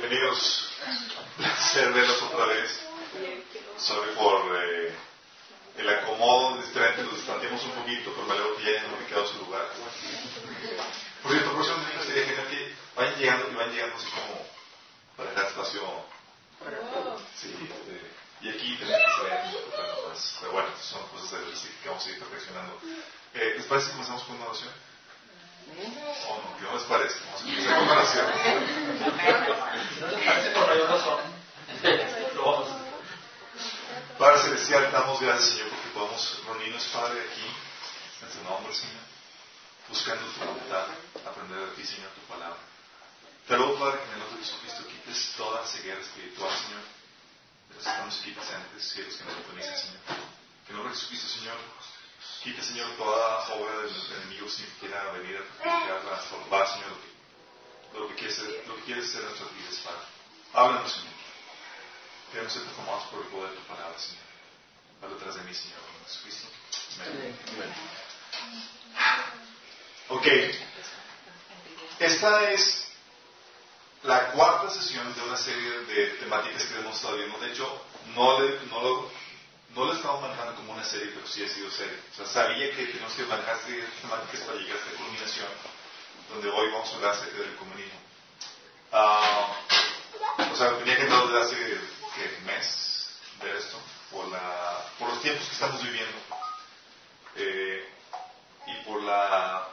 [0.00, 0.68] bienvenidos.
[1.36, 2.80] Placer verlos otra vez.
[3.76, 4.94] Sorry por eh,
[5.76, 9.66] el acomodo diferente, nos distanciamos un poquito, pero alegro que ya hayan ubicado su lugar.
[11.22, 14.46] Por cierto, próximo domingo sería genial que vayan llegando y van llegando así como
[15.16, 15.82] para dejar espacio.
[17.36, 18.10] Sí, este,
[18.40, 19.40] y aquí tenemos que saber.
[20.40, 21.40] Pero bueno, son cosas
[21.82, 22.80] que vamos a ir perfeccionando.
[23.34, 24.72] Eh, ¿Les parece que comenzamos con una oración?
[26.28, 26.56] ¿O no?
[26.58, 27.16] ¿Qué les parece?
[27.68, 28.26] Una oración.
[34.18, 37.46] Padre Celestial, damos gracias, Señor, porque podemos reunirnos, Padre, aquí,
[38.20, 39.02] en tu nombre, Señor,
[39.88, 40.86] buscando tu voluntad,
[41.26, 42.58] aprender de ti, Señor, tu palabra.
[43.48, 46.82] Te ruego, Padre, que en el nombre de Jesucristo quites toda ceguera espiritual, Señor,
[47.70, 50.00] de los que estamos aquí presentes y de los que nos sintonizan, Señor.
[50.04, 51.56] Que en el nombre de Jesucristo, Señor,
[52.42, 56.90] quite, Señor, toda obra del, enemigo, si quiera venir a perjudicar, a estorbar, Señor,
[57.94, 60.00] lo que, quieres, lo que quieres hacer en nuestras vidas, Padre.
[60.52, 61.14] Háblanos, Señor.
[62.30, 64.24] Queremos ser transformados por el poder de tu palabra, Señor.
[65.02, 66.48] Habla detrás de mí, Señor, Jesucristo.
[67.00, 67.38] Amén.
[67.54, 67.74] Amén.
[70.08, 70.26] Ok.
[71.98, 72.90] Esta es
[74.02, 77.38] la cuarta sesión de una serie de temáticas que hemos estado viendo.
[77.38, 77.84] De hecho,
[78.14, 79.10] no, le, no, lo,
[79.74, 81.96] no lo estamos manejando como una serie, pero sí ha sido serie.
[82.12, 85.48] O sea, sabía que tenemos que manejar temáticas para llegar a esta culminación,
[86.30, 88.00] donde hoy vamos a hablar acerca del comunismo.
[88.92, 91.80] Uh, o sea, tenía que entrar desde hace
[92.16, 93.78] ¿qué, mes ver esto,
[94.10, 96.18] por, la, por los tiempos que estamos viviendo
[97.36, 97.88] eh,
[98.66, 99.68] y por la,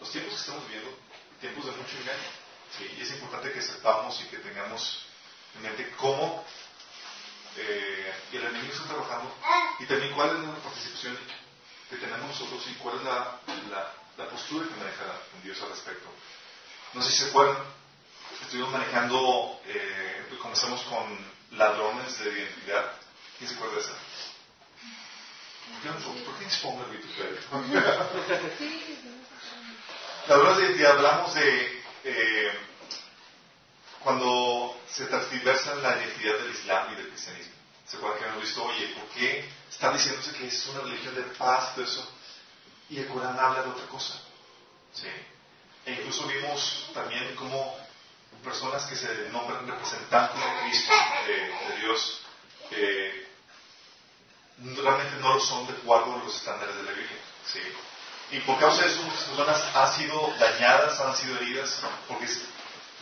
[0.00, 0.98] los tiempos que estamos viviendo,
[1.40, 2.28] tiempos de mucho engaño.
[2.76, 2.94] ¿sí?
[2.98, 5.06] Y es importante que sepamos y que tengamos
[5.54, 6.44] en mente cómo
[7.56, 9.34] eh, el enemigo está trabajando
[9.78, 11.18] y también cuál es la participación
[11.90, 13.40] que tenemos nosotros y cuál es la,
[13.70, 15.04] la, la postura que maneja
[15.42, 16.08] Dios al respecto.
[16.94, 17.58] No sé si se acuerdan,
[18.42, 21.18] estuvimos manejando, eh, comenzamos con
[21.52, 22.92] ladrones de identidad.
[23.38, 23.92] ¿Quién se acuerda de esa?
[26.24, 26.44] ¿Por qué
[26.84, 27.38] el vituperio?
[30.28, 32.52] Ladrones de identidad, hablamos de eh,
[34.06, 37.54] cuando se transversa la identidad del Islam y del cristianismo.
[37.88, 41.22] ¿Se acuerdan que hemos visto, oye, ¿por qué están diciéndose que es una religión de
[41.22, 42.08] paz, todo eso?
[42.88, 44.14] Y el Corán habla de otra cosa.
[44.92, 45.08] ¿Sí?
[45.86, 47.76] E incluso vimos también cómo
[48.44, 50.92] personas que se nombran representantes de Cristo,
[51.26, 52.20] de, Dios,
[52.70, 53.28] eh,
[54.76, 57.18] realmente no lo son de acuerdo a los estándares de la Biblia.
[57.44, 57.58] ¿sí?
[58.30, 62.28] Y por causa de eso muchas personas han sido dañadas, han sido heridas, porque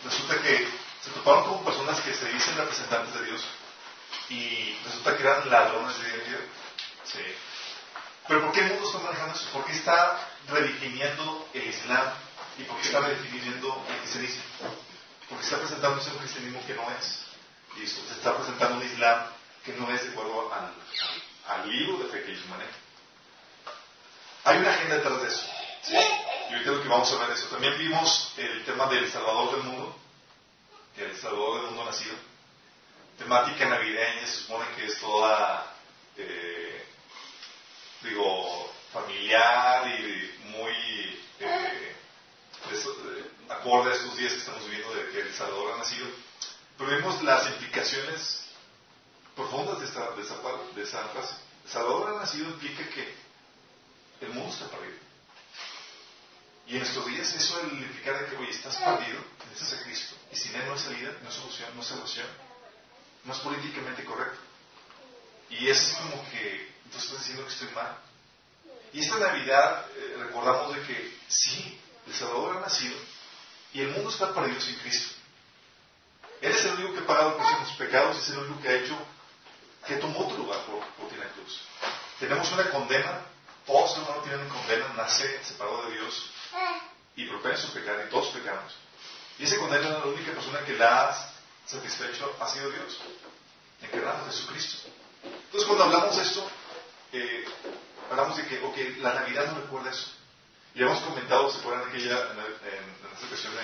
[0.03, 3.44] resulta que se toparon con personas que se dicen representantes de Dios
[4.31, 6.41] y resulta que eran ladrones de identidad.
[7.04, 7.19] ¿sí?
[8.26, 9.50] Pero ¿por qué el mundo está manejando eso?
[9.53, 12.06] ¿Por qué está redefiniendo el Islam?
[12.56, 14.43] ¿Y por qué está redefiniendo el cristianismo?
[15.28, 17.26] Porque está presentándose un cristianismo que no es.
[17.76, 19.26] Y se está presentando un Islam
[19.62, 20.72] que no es de acuerdo al,
[21.48, 22.72] al libro de fe que ellos manejan.
[24.44, 25.47] Hay una agenda detrás de eso.
[25.82, 25.97] ¿sí?
[26.50, 27.47] Y ahorita lo que vamos a ver eso.
[27.48, 29.98] También vimos el tema del Salvador del mundo,
[30.94, 32.15] que el Salvador del mundo nacido.
[33.19, 35.75] Temática navideña, se supone que es toda,
[36.16, 36.84] eh,
[38.03, 40.72] digo, familiar y muy
[41.41, 41.97] eh,
[43.49, 46.06] acorde a estos días que estamos viviendo de que el Salvador ha nacido.
[46.77, 48.47] Pero vemos las implicaciones
[49.37, 50.34] profundas de esta, de esa,
[50.75, 51.34] de esa frase.
[51.65, 53.15] El Salvador ha nacido implica que
[54.21, 55.03] el mundo está perdido.
[56.66, 59.20] Y en estos días eso implica de que, oye, estás perdido,
[59.50, 60.16] necesitas a Cristo.
[60.32, 62.26] Y sin Él no hay salida, no hay solución, no hay salvación.
[63.25, 64.38] No es políticamente correcto.
[65.50, 67.98] Y es como que, entonces estás diciendo que estoy mal.
[68.92, 72.96] Y esta Navidad eh, recordamos de que sí, el Salvador ha nacido
[73.72, 75.14] y el mundo está perdido sin Cristo.
[76.41, 78.75] Él es el único que ha pagado por sus pecados es el único que ha
[78.75, 78.96] hecho,
[79.86, 81.60] que tomó tu lugar por, por ti en la cruz.
[82.20, 83.22] Tenemos una condena,
[83.66, 86.31] todos los humanos tienen una condena, nace separado de Dios
[87.16, 88.72] y propenso a pecar y todos pecamos.
[89.38, 91.32] Y esa condena, la única persona que la ha
[91.67, 93.00] satisfecho ha sido Dios,
[93.82, 94.88] encarnado Jesucristo.
[95.23, 96.50] Entonces cuando hablamos de esto,
[97.12, 97.44] eh,
[98.11, 100.11] hablamos de que, ok, la Navidad no recuerda eso.
[100.75, 103.62] Y hemos comentado, ¿se acuerdan aquella, en, en, esta ocasión de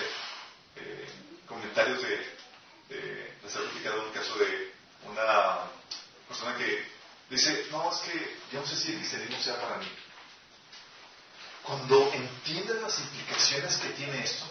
[0.81, 1.09] eh,
[1.45, 2.37] comentarios de,
[2.89, 4.73] de, les he un caso de
[5.05, 5.69] una
[6.27, 6.85] persona que
[7.29, 9.87] dice, no, es que yo no sé si el cristianismo sea para mí.
[11.63, 14.45] Cuando entiendes las implicaciones que tiene esto,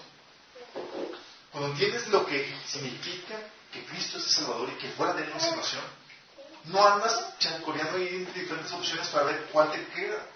[1.51, 3.37] cuando entiendes lo que significa
[3.73, 5.83] que Cristo es el Salvador y que fuera de él no salvación,
[6.65, 10.27] no andas chancoreando ahí diferentes opciones para ver cuál te queda.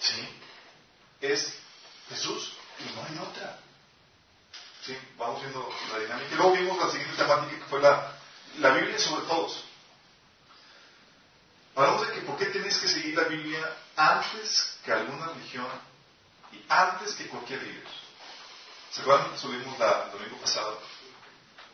[0.00, 0.28] ¿Sí?
[1.20, 1.54] Es
[2.08, 3.58] Jesús y no hay otra.
[4.84, 4.96] ¿sí?
[5.18, 6.28] Vamos viendo la dinámica.
[6.32, 8.12] Y luego vimos la siguiente temática que fue la,
[8.58, 9.64] la Biblia sobre todos.
[11.76, 15.66] Hablamos de que por qué tienes que seguir la Biblia antes que alguna religión
[16.52, 17.90] y antes que cualquier libro.
[18.92, 19.36] ¿Se acuerdan?
[19.36, 20.80] Subimos la, el domingo pasado.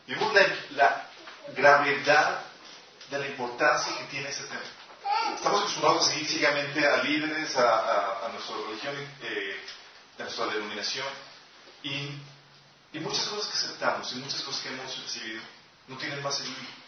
[0.07, 1.07] Vimos la, la
[1.55, 2.41] gravedad
[3.11, 4.61] de la importancia que tiene ese tema.
[5.35, 9.59] Estamos acostumbrados a seguir ciegamente a líderes, a, a, nuestra religión, eh,
[10.17, 11.07] a nuestra denominación,
[11.83, 12.09] y,
[12.93, 15.41] y, muchas cosas que aceptamos y muchas cosas que hemos recibido
[15.87, 16.80] no tienen base bíblica.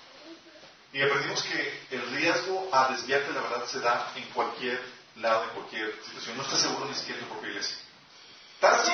[0.93, 4.79] Y aprendimos que el riesgo a desviarte la verdad se da en cualquier
[5.15, 6.37] lado, en cualquier situación.
[6.37, 7.77] No estás seguro ni siquiera en tu propia iglesia.
[8.59, 8.91] Tal así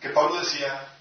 [0.00, 0.94] que Pablo decía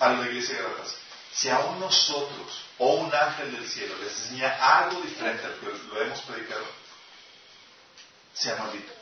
[0.00, 0.96] a la iglesia de Galatas,
[1.32, 4.50] si aún nosotros o un ángel del cielo les enseña
[4.80, 6.64] algo diferente al que lo hemos predicado,
[8.34, 8.92] sea maldito.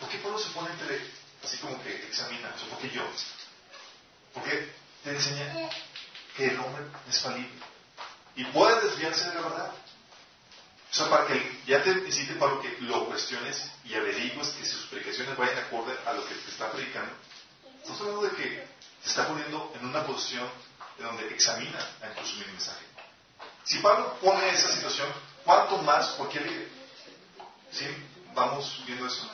[0.00, 1.08] ¿Por qué Pablo se pone entre,
[1.44, 2.66] así como que examina eso?
[2.66, 3.02] ¿Por qué yo?
[4.34, 4.72] Porque
[5.04, 5.70] te enseña
[6.36, 7.73] que el hombre es falible
[8.36, 9.72] y puede desviarse de la verdad.
[10.90, 14.86] O sea, para que ya te incite para que lo cuestiones y averigues que sus
[14.86, 17.12] predicaciones vayan acorde a lo que te está predicando.
[17.80, 18.68] Estamos hablando de que
[19.02, 20.48] te está poniendo en una posición
[20.98, 22.84] en donde examina a consumir el mensaje.
[23.64, 25.08] Si Pablo pone esa situación,
[25.44, 26.68] ¿cuánto más cualquier líder?
[27.72, 27.86] ¿Sí?
[28.34, 29.28] Vamos viendo eso.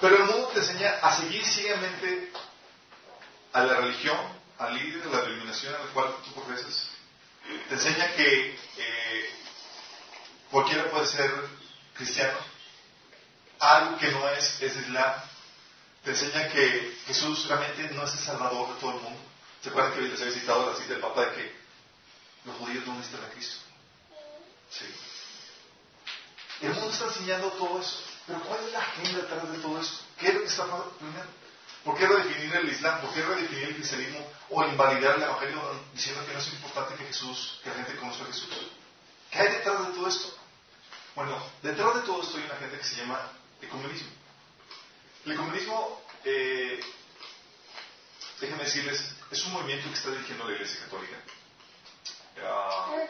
[0.00, 2.32] Pero el mundo te enseña a seguir ciegamente
[3.52, 4.16] a la religión,
[4.58, 6.88] al líder de la denominación a la cual tú profesas.
[7.68, 9.30] Te enseña que eh,
[10.50, 11.32] cualquiera puede ser
[11.94, 12.38] cristiano.
[13.60, 15.14] Algo que no es, es Islam.
[16.04, 19.20] Te enseña que Jesús realmente no es el salvador de todo el mundo.
[19.62, 21.56] ¿Se acuerdan que les había citado la cita del Papa de que
[22.44, 23.56] los judíos no necesitan a Cristo?
[24.70, 24.84] Sí.
[26.62, 28.00] El mundo está enseñando todo eso.
[28.26, 30.00] Pero ¿cuál es la agenda detrás de todo eso?
[30.18, 30.92] ¿Qué es lo que está pasando?
[31.88, 33.00] ¿Por qué redefinir el Islam?
[33.00, 34.20] ¿Por qué redefinir el cristianismo
[34.50, 38.24] o invalidar el Evangelio diciendo que no es importante que Jesús, que la gente conozca
[38.24, 38.50] a Jesús?
[39.30, 40.36] ¿Qué hay detrás de todo esto?
[41.14, 43.32] Bueno, detrás de todo esto hay una gente que se llama
[43.62, 44.10] ecumenismo.
[45.24, 46.78] El ecumenismo, eh,
[48.38, 51.16] déjenme decirles, es un movimiento que está dirigiendo la Iglesia Católica.
[52.36, 53.06] Uh,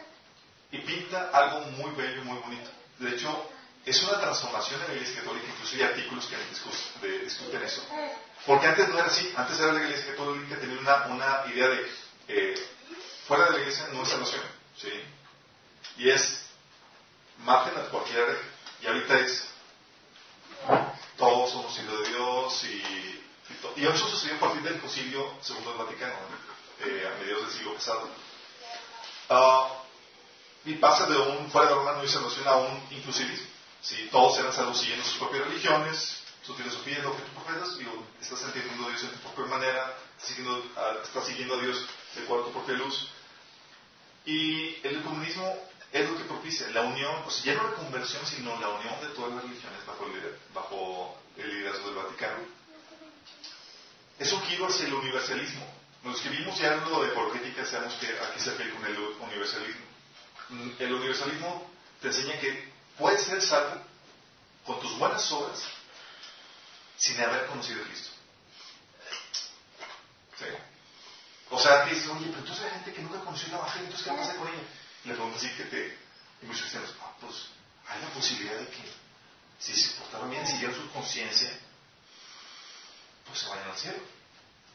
[0.71, 2.69] y pinta algo muy bello, muy bonito.
[2.99, 3.51] De hecho,
[3.85, 7.83] es una transformación en la Iglesia Católica, incluso hay artículos que discuten eso.
[8.45, 11.91] Porque antes no era así, antes era la Iglesia Católica tenía una, idea de
[12.27, 12.67] eh,
[13.27, 14.41] fuera de la Iglesia no hay salvación,
[14.77, 14.91] ¿sí?
[15.97, 16.45] Y es
[17.39, 18.39] margen a cualquier
[18.81, 19.45] y ahorita es
[21.17, 25.71] todos somos hijos de Dios y, y, y eso sucedió a partir del Concilio Segundo
[25.71, 26.13] del Vaticano,
[26.81, 28.09] eh, a mediados del siglo pasado.
[29.29, 29.79] Uh,
[30.65, 33.47] y pasa de un fuera de Roma no hay salvación a un inclusivismo.
[33.81, 34.09] ¿Sí?
[34.11, 38.41] Todos eran salvos siguiendo sus propias religiones, su filosofía, lo que tú profesas, y estás
[38.43, 41.85] entendiendo a Dios en tu propia manera, siguiendo, a, estás siguiendo a Dios
[42.15, 43.09] de acuerdo a tu propia luz.
[44.25, 45.55] Y el comunismo
[45.91, 49.01] es lo que propicia la unión, o sea, ya no la conversión, sino la unión
[49.01, 49.79] de todas las religiones
[50.53, 52.59] bajo el, liderazgo del Vaticano.
[54.19, 55.65] Es un giro hacia el universalismo.
[56.03, 59.85] Los que vimos ya algo de apologética sabemos que aquí se refiere con el universalismo.
[60.49, 61.69] Mm, el universalismo
[62.01, 62.68] te enseña que
[62.99, 63.81] puedes ser salvo
[64.65, 65.63] con tus buenas obras
[66.97, 68.09] sin haber conocido a Cristo.
[70.37, 70.45] ¿Sí?
[71.49, 74.17] O sea, dices, oye, pero entonces hay gente que nunca conoció el Evangelio, entonces ¿qué
[74.17, 74.63] pasa con ella?
[75.05, 75.97] Le preguntas que te...
[76.41, 77.47] Y muchos cristianos, ah, pues
[77.87, 78.83] hay la posibilidad de que
[79.59, 81.49] si se portaron bien, siguieron su conciencia,
[83.27, 83.99] pues se vayan al cielo.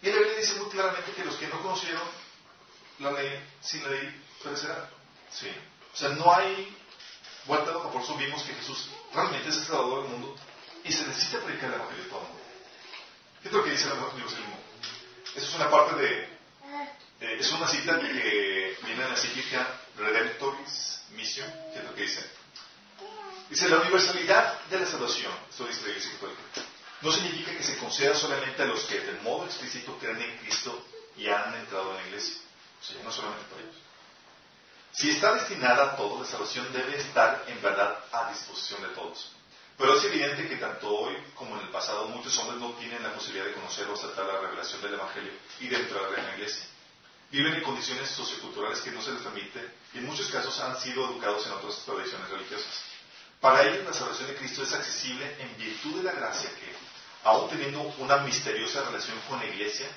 [0.02, 2.02] Y la Biblia dice muy claramente que los que no conocieron
[2.98, 4.90] la ley, sin ley, perecerán.
[5.30, 5.50] Sí.
[5.94, 6.76] O sea, no hay
[7.46, 10.36] vuelta por eso vimos que Jesús realmente es el Salvador del mundo
[10.84, 12.42] y se necesita predicar el Evangelio a todo el mundo.
[13.42, 14.58] ¿Qué es lo que dice el universalismo?
[15.36, 16.34] Eso es una parte de.
[17.20, 22.02] Eh, es una cita que viene en la cíclica Redemptoris Mission, ¿qué es lo que
[22.02, 22.30] dice?
[23.48, 26.42] Dice: La universalidad de la salvación, esto dice la Iglesia Católica,
[27.02, 30.84] no significa que se conceda solamente a los que de modo explícito creen en Cristo
[31.16, 32.36] y han entrado en la Iglesia.
[32.80, 33.76] O sea, no solamente para ellos.
[34.94, 39.32] Si está destinada a todos, la salvación debe estar en verdad a disposición de todos.
[39.76, 43.12] Pero es evidente que tanto hoy como en el pasado muchos hombres no tienen la
[43.12, 46.64] posibilidad de conocer o aceptar la revelación del Evangelio y de entrar en la iglesia.
[47.32, 51.04] Viven en condiciones socioculturales que no se les permite y en muchos casos han sido
[51.06, 52.82] educados en otras tradiciones religiosas.
[53.40, 56.72] Para ellos la salvación de Cristo es accesible en virtud de la gracia que,
[57.24, 59.88] aún teniendo una misteriosa relación con la iglesia,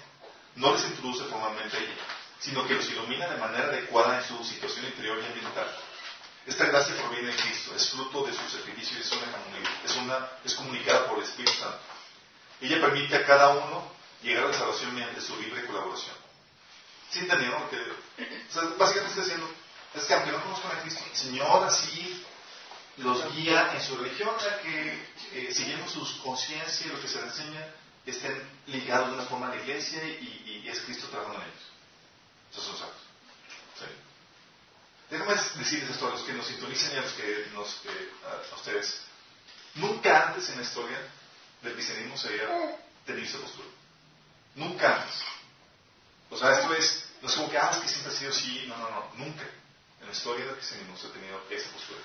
[0.55, 1.93] no les introduce formalmente ella,
[2.39, 5.67] sino que los ilumina de manera adecuada en su situación interior y ambiental
[6.47, 9.25] esta gracia proviene de Cristo, es fruto de su sacrificio y es, una,
[9.83, 11.79] es, una, es comunicada por el Espíritu Santo.
[12.61, 13.91] Ella permite a cada uno
[14.23, 16.15] llegar a la salvación mediante su libre colaboración.
[17.09, 19.53] ¿Sí entendieron lo que o sea, básicamente está diciendo,
[19.93, 22.25] es que aunque no conozcan a Cristo, el Señor así
[22.97, 27.21] los guía en su religión a que, eh, siguiendo sus conciencias y lo que se
[27.21, 27.67] les enseña,
[28.05, 31.76] estén ligados de una forma a la iglesia y, y es Cristo trabajando en ellos.
[32.51, 33.01] Esos son salvos.
[33.79, 33.85] ¿Sí?
[35.09, 38.11] Déjame decirles esto a los que nos sintonizan y a los que nos, eh,
[38.51, 39.01] a ustedes.
[39.75, 40.97] Nunca antes en la historia
[41.61, 43.67] del cristianismo se había tenido esa postura.
[44.55, 45.21] Nunca antes.
[46.29, 48.65] O sea, esto es, no es como que, ah, es que siempre ha sido así.
[48.67, 49.43] No, no, no, nunca.
[50.01, 51.99] En la historia del cristianismo se ha tenido esa postura.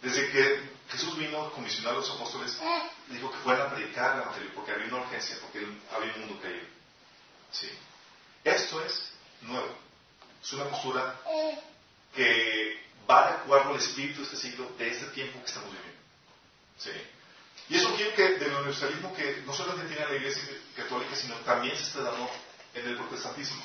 [0.00, 2.58] Desde que Jesús vino a comisionar a los apóstoles,
[3.08, 6.40] dijo que fueran a predicar el Evangelio porque había una urgencia, porque había un mundo
[6.40, 6.66] caído.
[7.52, 7.70] Sí.
[8.44, 9.74] Esto es nuevo.
[10.42, 11.20] Es una postura
[12.14, 16.00] que va a acuerdo al espíritu de este siglo, de este tiempo que estamos viviendo.
[16.78, 16.90] ¿Sí?
[17.68, 20.42] Y eso quiere que del universalismo que no solamente tiene la Iglesia
[20.76, 22.28] Católica, sino también se está dando
[22.74, 23.62] en el protestantismo.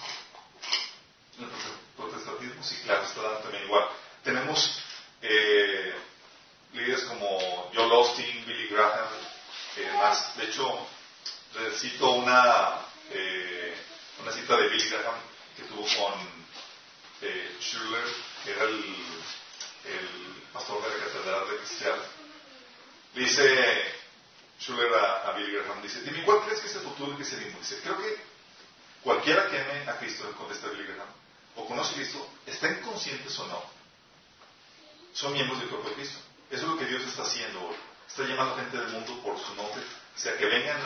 [1.38, 1.50] En el
[1.96, 3.86] protestantismo, sí, claro, está dando también igual.
[4.24, 4.81] Tenemos
[5.22, 5.93] eh,
[6.74, 9.10] líderes como Joel Austin, Billy Graham,
[9.77, 10.38] eh, más.
[10.38, 10.88] De hecho,
[11.75, 13.75] cito una, eh,
[14.21, 15.15] una cita de Billy Graham
[15.55, 16.13] que tuvo con
[17.21, 18.03] eh, Schuller,
[18.43, 18.95] que era el,
[20.53, 22.00] pastor de la catedral de Cristian.
[23.13, 23.83] Dice
[24.59, 27.59] Schuller a, a, Billy Graham, dice, dime, ¿cuál crees que es el futuro del cristianismo?
[27.59, 28.17] Dice, creo que
[29.03, 31.07] cualquiera que ame a Cristo, contesta Billy Graham,
[31.55, 33.63] o conoce a Cristo, estén conscientes o no,
[35.13, 36.19] son miembros del cuerpo de Cristo.
[36.50, 37.75] Eso es lo que Dios está haciendo hoy.
[38.07, 39.83] Está llamando a gente del mundo por su nombre,
[40.17, 40.83] sea que vengan,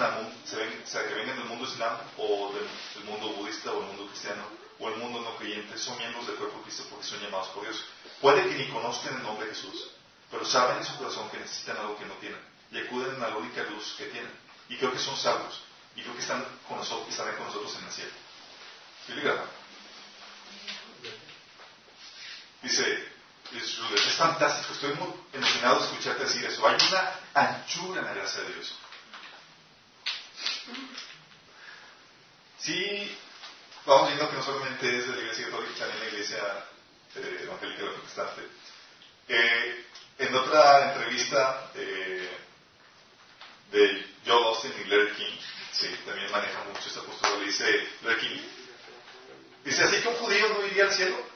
[1.38, 4.44] del mundo islam o del, mundo budista o del mundo cristiano
[4.80, 7.84] o el mundo no creyente, son miembros del cuerpo Cristo porque son llamados por Dios.
[8.20, 9.92] Puede que ni conozcan el nombre de Jesús,
[10.30, 12.40] pero saben en su corazón que necesitan algo que no tienen
[12.72, 14.32] y acuden a la única luz que tienen.
[14.70, 15.62] Y creo que son salvos
[15.96, 18.12] y creo que están con nosotros, estarán con nosotros en el cielo.
[19.08, 19.14] ¿Sí,
[22.62, 23.12] Dice,
[23.54, 26.66] es fantástico, estoy muy emocionado de escucharte decir eso.
[26.68, 28.76] Hay una anchura en la gracia de Dios.
[32.60, 33.18] Sí,
[33.86, 36.66] vamos viendo que no solamente es de la iglesia católica, también la iglesia
[37.16, 38.42] eh, evangélica la protestante.
[39.28, 39.86] Eh,
[40.20, 42.30] en otra entrevista eh,
[43.72, 45.38] de Joel Austin y Larry King,
[45.72, 48.42] sí, también maneja mucho esta postura, dice Larry King,
[49.66, 51.32] dice, así que un judío no iría al cielo.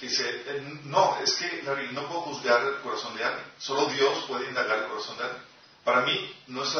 [0.00, 4.24] Dice, eh, no, es que Larry, no puedo juzgar el corazón de alguien, solo Dios
[4.26, 5.53] puede indagar el corazón de alguien.
[5.84, 6.74] Para mí no es,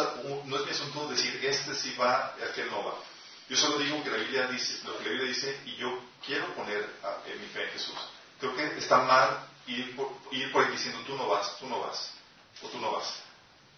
[0.45, 2.95] no es mi asunto decir, este sí va, aquel no va.
[3.49, 6.55] Yo solo digo que la Biblia dice, lo que la Biblia dice y yo quiero
[6.55, 6.89] poner
[7.39, 7.95] mi fe en Jesús.
[8.41, 12.13] Creo que está mal ir por, ir ahí diciendo tú no vas, tú no vas,
[12.63, 13.21] o tú no vas.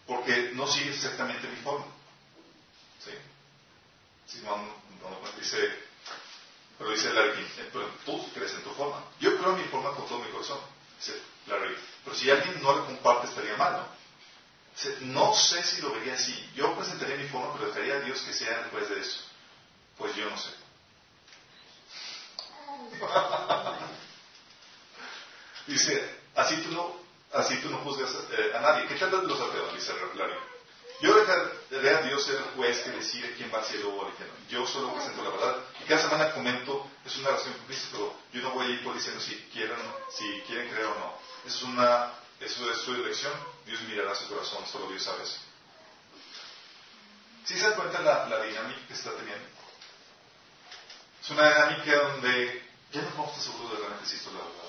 [0.07, 1.87] Porque no sigue exactamente mi forma.
[3.05, 3.11] ¿Sí?
[4.27, 4.57] Si no,
[5.39, 5.87] dice,
[6.79, 9.03] pero dice Larry, eh, pero tú crees en tu forma.
[9.19, 10.61] Yo creo en mi forma con todo mi corazón.
[10.99, 11.77] Dice Larry.
[12.05, 13.96] Pero si alguien no la comparte estaría mal, ¿no?
[15.01, 16.51] No sé si lo vería así.
[16.55, 19.21] Yo presentaría mi forma, pero dejaría a Dios que sea después de eso.
[19.97, 20.51] Pues yo no sé.
[25.67, 26.95] Dice, así tú no,
[27.33, 28.87] así tú no juzgas eh, a nadie.
[28.87, 29.75] ¿Qué tal los ateos?
[29.75, 30.35] Dice Larry.
[31.01, 34.11] Yo dejaré a Dios ser el juez que decide quién va al cielo o al
[34.11, 34.35] infierno.
[34.49, 35.57] Yo solo presento la verdad.
[35.81, 38.83] Y cada semana comento, es una oración con Cristo, pero yo no voy a ir
[38.83, 39.77] por diciendo si quieren,
[40.11, 41.19] si quieren creer o no.
[41.45, 43.33] Es una, eso es su elección.
[43.65, 45.39] Dios mirará su corazón, solo Dios sabe eso.
[47.45, 49.47] ¿Sí se dan cuenta la, la dinámica que está teniendo?
[51.23, 52.63] Es una dinámica donde
[52.93, 54.67] ya no vamos a estar seguros de realmente si esto es la verdad.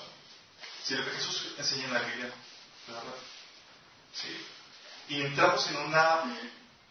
[0.84, 3.18] Si lo que Jesús enseña en la Biblia es la verdad.
[4.12, 4.46] Sí.
[5.08, 6.24] Y entramos en una.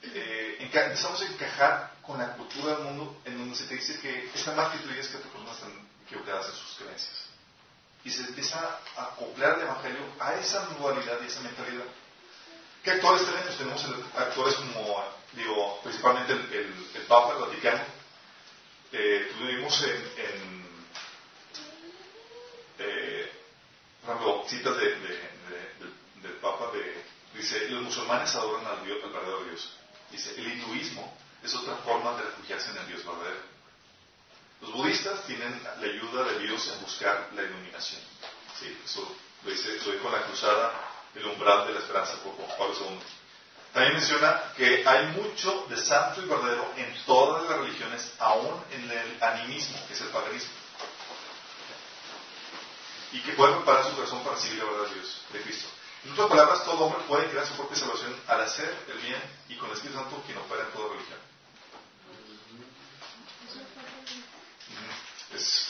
[0.04, 4.32] Eh, empezamos a encajar con la cultura del mundo en donde se te dice que
[4.34, 7.27] está mal que tú digas que otras personas están equivocadas en sus creencias.
[8.08, 11.84] Y se empieza a acoplar el Evangelio a esa dualidad y esa mentalidad.
[12.82, 13.58] ¿Qué actores tenemos?
[13.58, 13.86] Tenemos
[14.16, 17.84] actores como, digo, principalmente el, el Papa, el Vaticano,
[18.94, 20.68] eh, tuvimos en, en
[22.80, 23.30] eh,
[24.06, 29.04] por ejemplo, citas de, de, de, del Papa de, dice, los musulmanes adoran al, Dios,
[29.04, 29.70] al verdadero Dios.
[30.12, 33.57] Dice, el hinduismo es otra forma de refugiarse en el Dios verdadero.
[34.62, 38.02] Los budistas tienen la ayuda de Dios en buscar la iluminación.
[38.60, 40.74] Sí, eso lo, dice, lo dijo en la cruzada,
[41.16, 43.00] el umbral de la esperanza por Pablo II.
[43.74, 48.90] También menciona que hay mucho de santo y verdadero en todas las religiones, aún en
[48.90, 50.50] el animismo, que es el paganismo.
[53.12, 55.68] Y que puede preparar su corazón para recibir la verdad de Dios, de Cristo.
[56.06, 59.56] En otras palabras, todo hombre puede crear su propia salvación al hacer el bien y
[59.56, 61.20] con el Espíritu Santo quien opera en toda religión.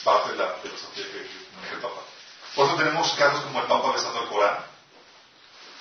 [0.04, 2.02] Parte de la filosofía que maneja el Papa.
[2.54, 4.58] Por eso tenemos casos como el Papa besando el Corán.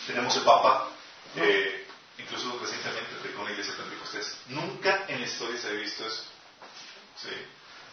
[0.06, 0.90] Tenemos el Papa,
[1.36, 4.38] eh, incluso recientemente con la iglesia pentecostés.
[4.48, 6.24] Nunca en la historia se había visto eso.
[7.22, 7.30] ¿Sí?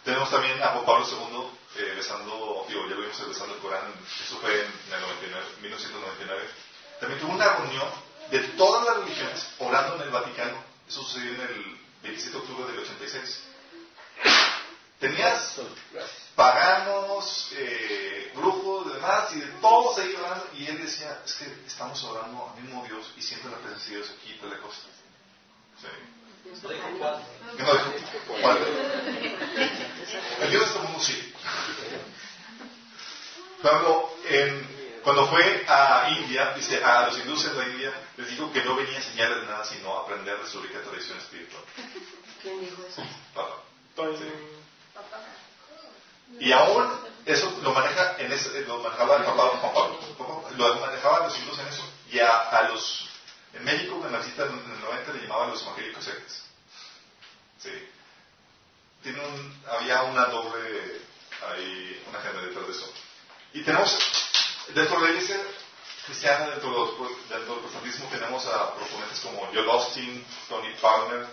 [0.03, 3.91] Tenemos también a Juan Pablo II eh, besando, digo, ya lo vimos besando el Corán,
[4.23, 6.43] eso fue en el 99, 1999.
[6.99, 7.87] También tuvo una reunión
[8.29, 10.63] de todas las religiones orando en el Vaticano.
[10.87, 13.43] Eso sucedió en el 27 de octubre del 86.
[15.05, 15.61] Tenías
[16.35, 20.47] paganos, eh, grupos, demás, y de todos ahí orando.
[20.55, 23.97] Y él decía, es que estamos orando al mismo Dios y siempre la presencia de
[23.97, 24.77] Dios aquí y la cosa.
[25.79, 25.87] Sí.
[30.41, 31.33] El Dios de este mundo sí.
[33.61, 38.51] Cuando, en, cuando fue a India, dice, a los hindúes de la India, les dijo
[38.51, 41.61] que no venía a enseñarles nada, sino a aprender de su rica tradición espiritual.
[42.41, 43.03] ¿Quién dijo eso?
[43.35, 43.61] Papá.
[46.39, 46.91] Y aún
[47.25, 49.99] eso lo maneja en ese, lo manejaba el papá Juan Pablo.
[50.57, 51.83] Lo manejaban los hindúes en eso.
[52.11, 53.09] Y a, a los
[53.55, 56.43] en México, en la visita en el 90 le llamaban los evangélicos sectas.
[57.57, 57.71] Sí.
[59.01, 61.01] Tiene un, había una doble,
[61.47, 62.93] hay una agenda detrás de eso.
[63.53, 63.97] Y tenemos,
[64.73, 65.37] dentro de la iglesia
[66.05, 66.97] cristiana, dentro,
[67.29, 71.25] del protestantismo, tenemos a proponentes como Joel Austin, Tony Palmer,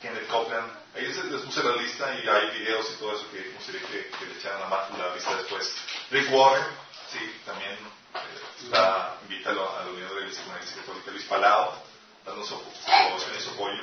[0.00, 0.72] Kenneth Copeland.
[0.98, 4.26] Ahí les, puse la lista y hay videos y todo eso que gustaría que, que
[4.26, 5.72] le echaran la, la vista después.
[6.10, 6.64] Rick Warren,
[7.12, 10.42] sí, también eh, está, invita a la, Unión de la Iglesia
[10.80, 11.12] Católica.
[11.12, 11.80] Luis Palao,
[12.26, 13.82] dando su aprobación y su apoyo.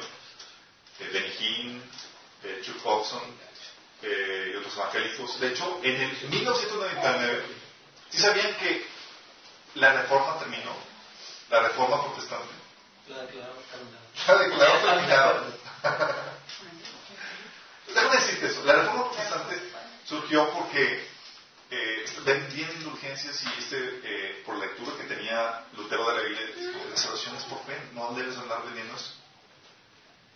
[1.00, 1.84] Eh, Benny Hinn,
[2.43, 3.22] eh, Chuck Hodgson
[4.01, 5.39] eh, y otros evangélicos.
[5.39, 7.43] De hecho, en el 1999,
[8.10, 8.86] ¿sí sabían que
[9.75, 10.75] la reforma terminó?
[11.50, 12.53] La reforma protestante.
[13.07, 14.03] La declararon terminada.
[14.27, 16.31] La declararon terminada.
[17.95, 18.63] Déjame decirte eso.
[18.65, 19.57] La reforma protestante
[20.05, 21.07] surgió porque
[21.71, 22.05] eh,
[22.77, 27.63] indulgencias y este, eh, por lectura que tenía Lutero de la Biblia, las salvaciones por
[27.65, 29.13] fe, no debes andar vendiendo eso.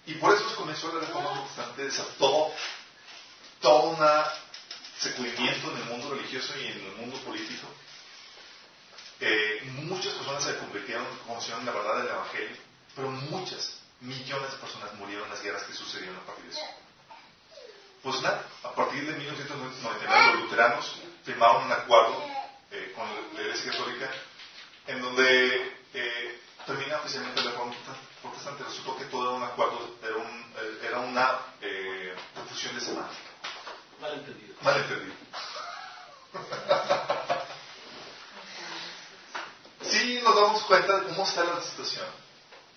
[0.05, 2.53] Y por eso comenzó la reforma protestante, desató
[3.59, 3.97] todo un
[4.97, 7.67] sacudimiento en el mundo religioso y en el mundo político.
[9.19, 12.57] Eh, muchas personas se convirtieron, conocieron la verdad del Evangelio,
[12.95, 16.65] pero muchas, millones de personas murieron en las guerras que sucedieron a partir de eso.
[18.03, 22.25] Pues nada, a partir de 1999 los luteranos firmaron un acuerdo
[22.71, 24.09] eh, con la Iglesia Católica
[24.87, 27.75] en donde eh, termina oficialmente la reforma
[28.21, 28.63] protestante.
[28.63, 33.29] Resultó que todo era un acuerdo, era, un, eh, era una eh, confusión de semántica.
[33.99, 34.55] Malentendido.
[34.61, 35.15] Malentendido.
[39.81, 42.07] sí nos damos cuenta de cómo está la situación.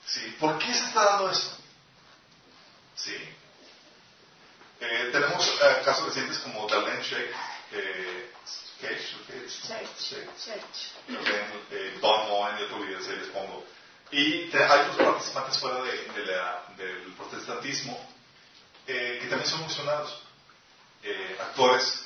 [0.04, 0.36] ¿Sí?
[0.40, 1.56] ¿Por qué se está dando eso?
[2.96, 3.16] ¿Sí?
[4.84, 7.32] Eh, tenemos eh, casos recientes como Darlene Shake,
[7.70, 8.32] eh,
[11.70, 13.64] eh, Don Moen y otros videos ahí les pongo.
[14.10, 17.96] Y te, hay otros participantes fuera de, de la, del protestantismo
[18.88, 20.20] eh, que también son emocionados.
[21.04, 22.04] Eh, actores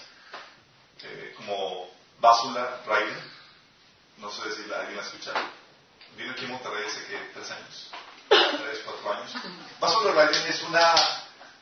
[1.03, 3.33] eh, como Basula Raiden,
[4.19, 5.41] no sé si alguien la ha escuchado.
[6.15, 7.91] Vino aquí en Monterrey hace que tres años,
[8.29, 9.33] tres, cuatro años.
[9.81, 10.95] Basula Raiden es una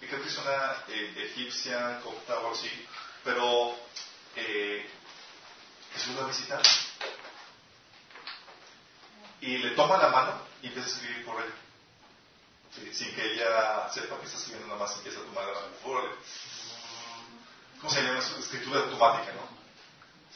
[0.04, 2.70] y creo que es una eh, egipcia, copta o así,
[3.24, 3.74] pero
[4.36, 4.86] eh,
[5.94, 6.60] Jesús la visita
[9.40, 11.52] y le toma la mano y empieza a escribir por él.
[12.92, 15.66] sin que ella sepa que está escribiendo nada más, empieza a tomar la mano.
[17.80, 18.18] ¿Cómo se llama?
[18.18, 19.48] Escritura automática, ¿no?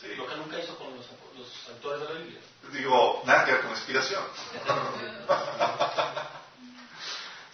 [0.00, 0.14] Sí.
[0.14, 2.40] Lo que nunca hizo con los, los autores de la Biblia.
[2.72, 4.22] Digo, nada que ver con inspiración.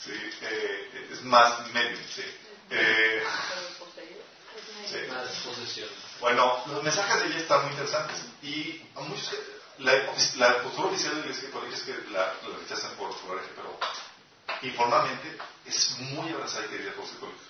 [0.04, 0.12] Sí,
[0.42, 2.22] eh, es más medio, sí.
[2.70, 3.22] Eh,
[4.86, 5.80] sí.
[6.20, 9.34] Bueno, los mensajes de ella están muy interesantes y a muchos,
[9.78, 9.94] la,
[10.36, 13.48] la postura oficial de la Iglesia Católica es que la, la rechazan por su hereje,
[13.56, 13.78] pero
[14.60, 17.42] informalmente es muy abrazada y querida por los católicos.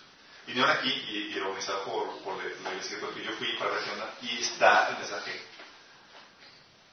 [0.46, 3.30] Vinieron aquí y, y organizado por, por la, Iglesia Católica.
[3.30, 5.42] Yo fui para la región y está el mensaje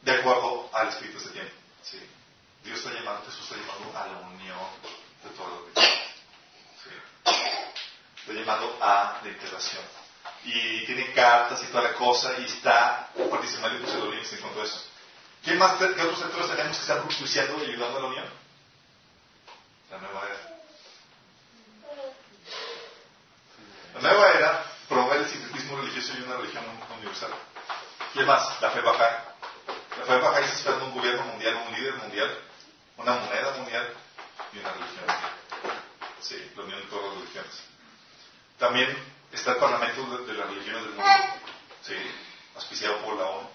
[0.01, 1.53] de acuerdo al espíritu de este tiempo.
[1.83, 1.99] ¿sí?
[2.63, 6.89] Dios está llamando, Jesús está llamando a la unión de todo lo que sí.
[8.19, 9.83] Está llamando a la integración.
[10.43, 14.61] Y tiene cartas y toda la cosa y está participando en muchos links en cuanto
[14.61, 14.81] a eso.
[15.43, 18.25] ¿Qué más, qué otros sectores tenemos que estar propiciando y ayudando a la unión?
[19.91, 20.51] La nueva era.
[23.93, 26.63] La nueva era promueve el sincretismo religioso y una religión
[26.97, 27.31] universal.
[28.13, 28.61] ¿Qué más?
[28.61, 29.25] La fe baja.
[29.99, 32.37] La fe baja está esperando un gobierno mundial, un líder mundial,
[32.97, 33.93] una moneda mundial
[34.53, 35.05] y una religión.
[36.21, 37.51] Sí, la unión de todas las religiones.
[38.59, 38.97] También
[39.31, 41.11] está el Parlamento de, de las Religiones del Mundo,
[41.81, 41.95] ¿sí?
[42.55, 43.49] auspiciado por la ONU,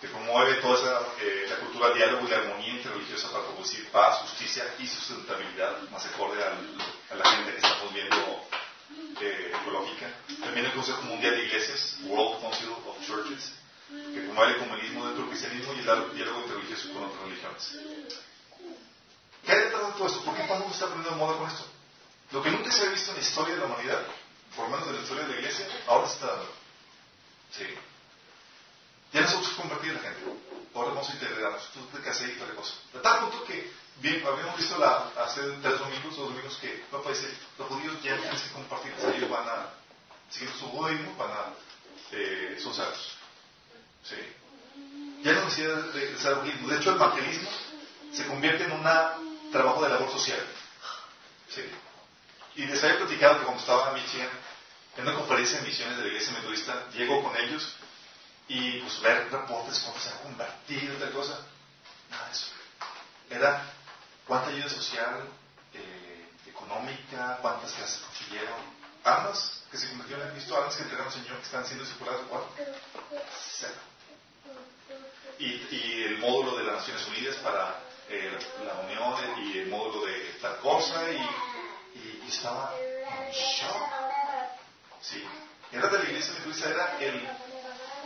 [0.00, 3.88] que promueve toda esa, eh, la cultura del diálogo y la armonía interreligiosa para producir
[3.90, 6.76] paz, justicia y sustentabilidad más acorde al-
[7.10, 8.46] a la gente que estamos viendo
[9.22, 10.10] eh, ecológica.
[10.42, 13.52] También el Consejo Mundial de Iglesias, World Council of Churches,
[13.88, 17.78] que promueve el comunismo dentro del cristianismo y el diálogo interreligioso con otras religiones.
[19.46, 20.24] ¿Qué hay detrás de todo esto?
[20.24, 21.64] ¿Por qué Pablo está poniendo moda con esto?
[22.32, 24.02] Lo que nunca se ha visto en la historia de la humanidad,
[24.56, 26.52] por lo menos en la historia de la iglesia, ahora está dando.
[27.52, 27.66] Sí.
[29.12, 30.20] Ya nosotros convertir a la gente.
[30.74, 31.70] Ahora vamos a integrarnos.
[31.72, 32.74] Tú te casé y tal cosa.
[32.92, 37.10] De tal punto que bien, habíamos visto la, hace tres domingos, dos domingos, que papá
[37.10, 38.92] dice, los judíos ya tienen que compartir.
[39.14, 39.70] Ellos van a,
[40.28, 41.54] siguiendo su judaísmo, van a,
[42.10, 43.16] eh, salvos.
[44.02, 44.16] Sí.
[45.22, 46.36] Ya no necesita de, ser.
[46.42, 47.50] De hecho, el evangelismo
[48.12, 48.86] se convierte en un
[49.56, 50.44] trabajo de labor social.
[51.48, 51.62] Sí.
[52.56, 54.28] Y les había platicado que cuando estaba en Michigan,
[54.96, 57.74] en una conferencia de misiones de la iglesia metodista, llego con ellos
[58.48, 61.38] y pues ver reportes cuánto se han convertido tal cosa.
[62.10, 62.46] Nada de eso.
[63.30, 63.72] Era
[64.26, 65.28] cuánta ayuda social,
[65.74, 68.76] eh, económica, cuántas clases consiguieron.
[69.04, 72.22] Almas que se convirtieron en Cristo, almas que entregaron al Señor, que están siendo discipuladas,
[72.28, 72.48] ¿cuánto?
[73.58, 73.74] Cero.
[75.38, 80.06] Y, y el módulo de las Naciones Unidas para eh, la unión y el módulo
[80.06, 81.16] de tal cosa y,
[81.98, 83.82] y- estaba en shock.
[85.00, 85.24] Sí.
[85.72, 87.28] Era de la iglesia metodista, era, el,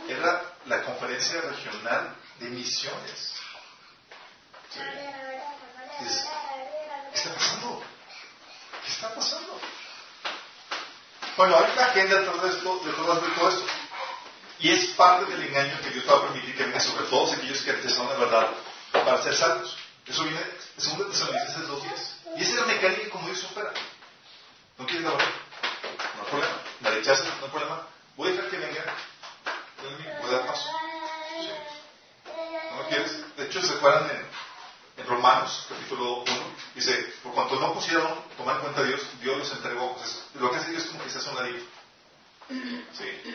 [0.09, 3.33] era la conferencia regional de misiones.
[5.99, 6.05] ¿Qué
[7.19, 7.83] está pasando?
[8.85, 9.59] ¿Qué está pasando?
[11.37, 13.65] Bueno, hay una agenda detrás de, esto, detrás de todo esto.
[14.59, 17.61] Y es parte del engaño que Dios va a permitir que venga sobre todos aquellos
[17.61, 18.47] que son de verdad
[18.91, 19.75] para ser salvos.
[20.11, 20.45] Eso viene de
[20.75, 22.37] 2 Tesalonicenses 2.10.
[22.37, 23.71] Y esa es la mecánica como Dios opera.
[24.77, 25.11] ¿No quieres la?
[25.11, 26.57] No hay problema.
[26.81, 27.87] La rechazas, no hay problema.
[28.17, 28.95] Voy a dejar que venga.
[30.21, 30.69] Voy a dar paso.
[32.75, 33.37] ¿No quieres?
[33.37, 36.25] De hecho, ¿se acuerdan en, en Romanos, capítulo 1?
[36.75, 39.95] Dice, por cuanto no pusieron tomar en cuenta a Dios, Dios los entregó.
[39.95, 41.65] Pues, lo que hace Dios es como que se hace un ladito.
[42.49, 43.33] Sí.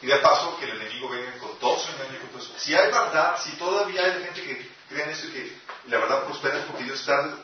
[0.00, 2.58] Y de paso que el enemigo venga con todo su engaño y todo.
[2.58, 6.24] Si hay verdad, si todavía hay gente que cree en eso y que la verdad
[6.24, 7.36] prospera porque Dios está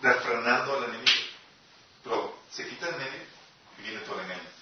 [0.00, 1.12] refrenando al enemigo.
[2.02, 3.20] Pero se quita el medio
[3.78, 4.54] y viene todo el engaño.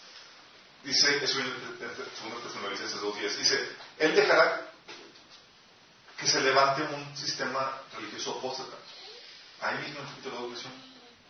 [0.84, 4.72] Dice, eso en 2 Tesalonicenses 2.10, dice, Él dejará
[6.18, 8.76] que se levante un sistema religioso apóstata.
[9.60, 10.72] Ahí mismo en el capítulo 2 versión.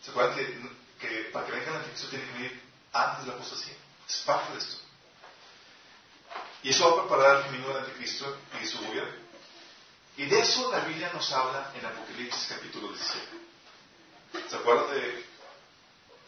[0.03, 0.59] ¿Se acuerdan que,
[0.99, 2.61] que para que venga el anticristo tiene que venir
[2.93, 3.73] antes de la apostasía?
[4.07, 4.77] Es parte de esto.
[6.63, 9.22] Y eso va a preparar el camino del anticristo y su gobierno.
[10.43, 14.49] De eso la Biblia nos habla en Apocalipsis capítulo 17.
[14.49, 15.25] ¿Se acuerdan de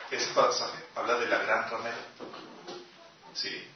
[0.10, 0.86] ese pasaje?
[0.96, 1.98] Habla de la gran ramera.
[3.34, 3.70] Sí.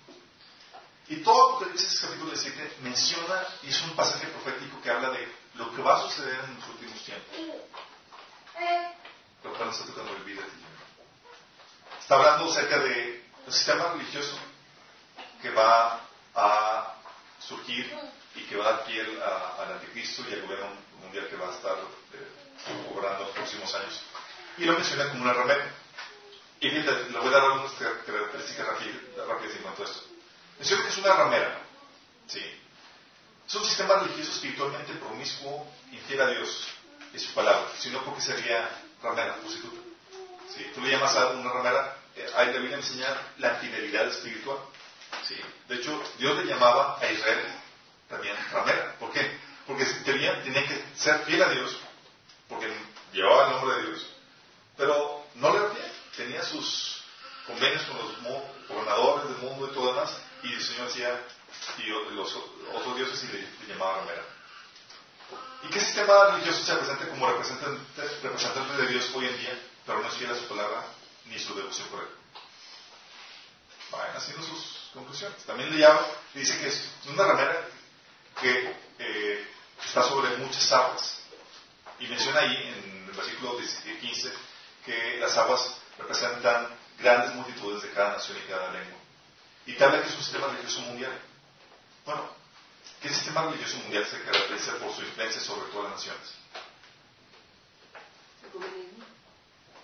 [1.09, 5.75] Y todo Apocalipsis capítulo 17 menciona, y es un pasaje profético que habla de lo
[5.75, 7.35] que va a suceder en los últimos tiempos.
[9.43, 10.43] Lo cual está tocando el vida.
[11.99, 14.39] Está hablando acerca de el sistema religioso
[15.41, 15.99] que va
[16.33, 16.95] a
[17.45, 17.93] surgir
[18.35, 20.67] y que va a piel a- al anticristo y al gobierno
[21.01, 21.75] mundial que va a estar
[22.13, 24.01] eh, obrando en los próximos años.
[24.57, 25.65] Y lo menciona como una ramera.
[26.59, 30.01] Y fíjate, le voy a dar algunas car- características rápidas en cuanto a esto.
[30.57, 31.61] Menciona que es una ramera.
[32.27, 32.41] Sí.
[33.47, 36.67] Es un sistema religioso espiritualmente promiscuo, infiel a Dios
[37.13, 38.69] y su palabra, sino porque sería
[39.01, 39.81] ramera, prostituta.
[40.55, 40.69] Sí.
[40.75, 44.57] Tú le llamas a una ramera, eh, ahí la Biblia enseña la infidelidad espiritual.
[45.27, 45.35] Sí.
[45.67, 47.39] De hecho, Dios le llamaba a Israel
[48.09, 48.95] también ramera.
[48.99, 49.39] ¿Por qué?
[49.67, 51.77] Porque tenía, tenía que ser fiel a Dios,
[52.47, 52.67] porque
[53.13, 54.07] llevaba el nombre de Dios,
[54.75, 55.91] pero no le fiel.
[56.17, 57.03] Tenía sus
[57.45, 61.21] convenios con los gobernadores del mundo y todo demás, y el Señor decía,
[61.77, 62.35] y los
[62.73, 64.23] otros dioses y le, le llamaba ramera.
[65.63, 67.81] ¿Y qué sistema religioso se presenta como representante,
[68.23, 70.83] representante de Dios hoy en día, pero no es fiel a su palabra
[71.25, 72.07] ni su devoción por él?
[73.91, 75.43] Vayan haciendo sus conclusiones.
[75.43, 77.67] También le llama, dice que es una ramera
[78.41, 79.47] que eh,
[79.85, 81.19] está sobre muchas aguas.
[81.99, 84.33] Y menciona ahí en el versículo 15
[84.85, 86.67] que las aguas representan
[86.99, 88.97] grandes multitudes de cada nación y cada lengua.
[89.65, 91.11] Y te habla que es un sistema religioso mundial.
[92.05, 92.29] Bueno,
[93.01, 96.33] ¿qué sistema religioso mundial se caracteriza por su influencia sobre todas las naciones?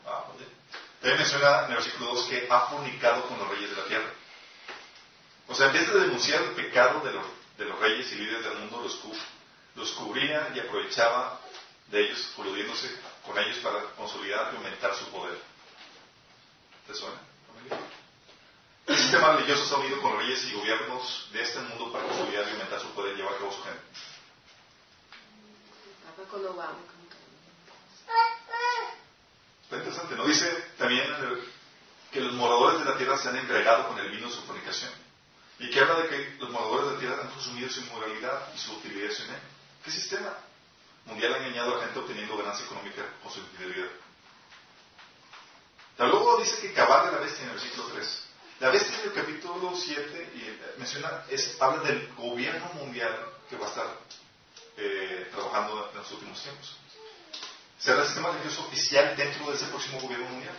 [0.07, 0.49] Ah, bien.
[1.01, 4.11] También menciona en el versículo 2 que ha fornicado con los reyes de la tierra.
[5.47, 7.25] O sea, en vez de denunciar el pecado de los,
[7.57, 8.99] de los reyes y líderes del mundo, los,
[9.75, 11.39] los cubría y aprovechaba
[11.87, 12.89] de ellos, coludiéndose
[13.25, 15.39] con ellos para consolidar y aumentar su poder.
[16.87, 17.19] ¿Te suena?
[17.47, 17.77] familia?
[18.87, 22.79] sistema religioso está unido con reyes y gobiernos de este mundo para consolidar y aumentar
[22.81, 23.81] su poder y llevar a cabo su gente.
[29.63, 30.25] Está interesante, ¿no?
[30.25, 31.03] Dice también
[32.11, 35.04] que los moradores de la tierra se han entregado con el vino de su fornicación.
[35.59, 38.57] Y que habla de que los moradores de la tierra han consumido su inmoralidad y
[38.57, 39.39] su utilidad sin él.
[39.83, 40.37] ¿Qué sistema?
[41.05, 43.89] Mundial ha engañado a la gente obteniendo ganancia económica con su infidelidad.
[45.97, 48.23] Luego dice que cabalga la bestia en el versículo 3.
[48.59, 53.13] La bestia en el capítulo 7 y eh, menciona, es, habla del gobierno mundial
[53.49, 53.87] que va a estar
[54.77, 56.77] eh, trabajando en los últimos tiempos.
[57.79, 60.55] Será el sistema religioso oficial dentro de ese próximo gobierno mundial.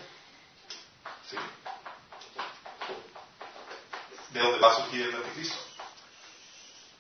[1.29, 1.37] ¿Sí?
[4.37, 5.57] De donde va a surgir el anticristo.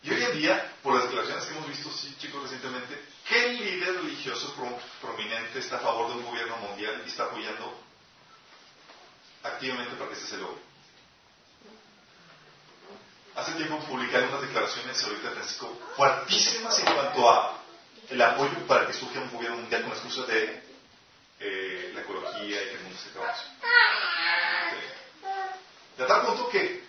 [0.02, 3.96] Y hoy en día, por las declaraciones que hemos visto, sí, chicos, recientemente, ¿qué líder
[3.96, 4.54] religioso
[5.02, 7.78] prominente está a favor de un gobierno mundial y está apoyando
[9.42, 10.62] activamente para que este se logre?
[13.34, 17.58] Hace tiempo publicaron unas declaraciones ahorita Francisco fuertísimas en cuanto a
[18.08, 20.62] el apoyo para que surja un gobierno mundial con la excusa de
[21.40, 23.34] eh, la ecología y que el mundo se acabe.
[25.98, 26.85] De tal punto que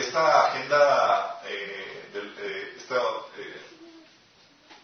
[0.00, 2.96] esta agenda eh, eh, esta
[3.36, 3.60] eh,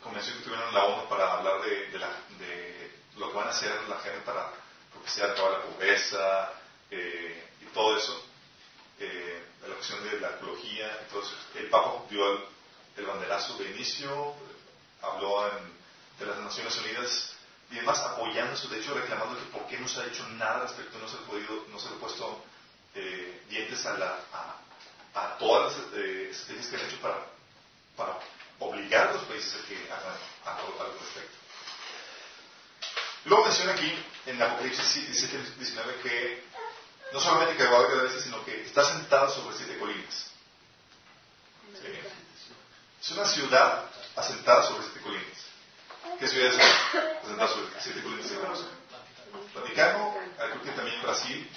[0.02, 1.98] convención que tuvieron en la ONU para hablar de,
[3.16, 4.50] lo que van a hacer la gente para
[4.92, 6.52] propiciar acabar la pobreza
[6.90, 8.24] eh, y todo eso,
[8.98, 12.42] la cuestión de la ecología, entonces el Papa dio
[12.96, 14.34] el, banderazo de inicio,
[15.00, 15.50] habló
[16.18, 17.36] de las Naciones Unidas
[17.70, 20.60] y demás apoyando eso, de hecho reclamando que por qué no se ha hecho nada
[20.60, 22.44] respecto, no se ha podido, no se ha puesto
[23.48, 24.63] dientes a la, a
[25.38, 27.26] todas las eh, estrategias que han hecho para,
[27.96, 28.18] para
[28.58, 31.36] obligar a los países a que hagan algo al respecto.
[33.26, 33.92] Luego menciona aquí
[34.26, 36.44] en Apocalipsis 17, 19 que
[37.12, 40.30] no solamente que va a haber sino que está sentada sobre siete colinas.
[43.00, 43.84] Es una ciudad
[44.16, 45.24] asentada sobre siete colinas.
[46.18, 46.58] ¿Qué ciudad es
[47.22, 48.64] asentada sobre siete colinas se conoce?
[50.36, 51.50] Creo que también Brasil,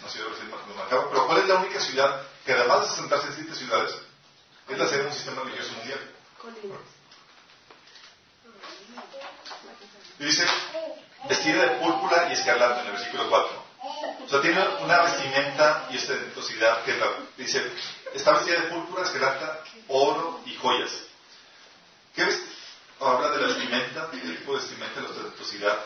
[0.00, 2.96] una ciudad de Brasil más marcada, pero ¿cuál es la única ciudad que además de
[2.96, 3.94] sentarse en siete ciudades,
[4.68, 6.00] es la sede de un sistema religioso mundial.
[10.18, 10.46] Y dice,
[11.28, 13.62] vestida de púrpura y escarlata en el versículo 4.
[14.24, 16.96] O sea, tiene una vestimenta y ostentosidad que
[17.36, 17.72] dice,
[18.14, 20.92] está vestida de púrpura, escarlata, oro y joyas.
[22.14, 22.40] ¿Qué ves?
[23.00, 25.78] Habla de la vestimenta, el tipo de vestimenta, la ostentosidad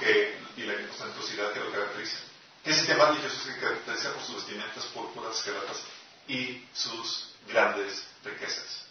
[0.00, 2.18] que, y la ostentosidad que lo caracteriza.
[2.62, 5.82] ¿Qué sistema religioso se caracteriza por sus vestimentas púrpuras, escarlatas
[6.28, 8.86] y sus grandes riquezas?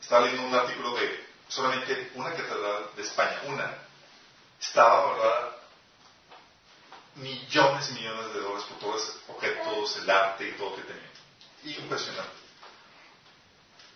[0.00, 3.72] Estaba leyendo un artículo de solamente una catedral de España, una,
[4.60, 5.56] estaba valorada
[7.16, 10.82] millones y millones de dólares por todos los objetos, el arte y todo lo que
[10.82, 11.78] tenía.
[11.78, 12.42] Impresionante.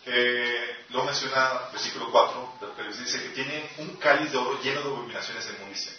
[0.09, 2.59] Eh, lo menciona versículo 4,
[2.97, 5.93] dice que tiene un cáliz de oro lleno de abominaciones de inmundicia.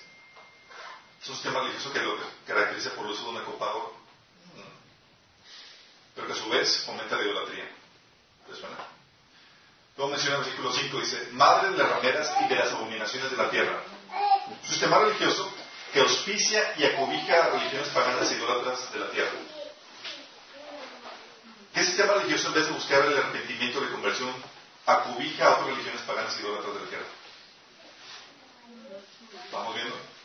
[1.21, 3.93] Es un sistema religioso que lo caracteriza por el uso de un acopador,
[6.15, 7.69] pero que a su vez fomenta la idolatría.
[8.49, 8.77] ¿Les suena?
[9.97, 13.37] Luego menciona el versículo 5, dice, madre de las rameras y de las abominaciones de
[13.37, 13.81] la tierra.
[14.47, 15.51] Un sistema religioso
[15.91, 19.31] que auspicia y acobija a religiones paganas e idólatras de la tierra.
[21.73, 24.33] ¿Qué sistema religioso en vez de buscar el arrepentimiento de conversión
[24.85, 27.05] acobija a otras religiones paganas e idólatras de la tierra?
[29.51, 30.16] ¿Vamos viendo?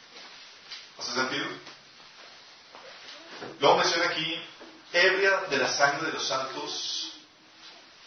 [1.12, 1.46] ¿Hace sentido?
[3.60, 4.42] Luego menciona aquí,
[4.94, 7.12] ebria de la sangre de los santos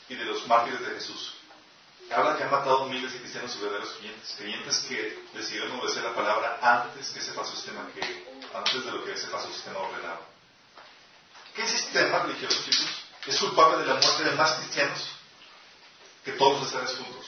[0.09, 1.35] y de los mártires de Jesús.
[2.11, 6.15] Habla que han matado miles de cristianos y verdaderos creyentes, creyentes que decidieron obedecer la
[6.15, 10.21] palabra antes que ese falso sistema que, antes de lo que ese falso sistema ordenaba.
[11.55, 12.87] ¿Qué sistema religioso, chicos,
[13.27, 15.09] es culpable de la muerte de más cristianos
[16.23, 17.25] que todos los seres juntos?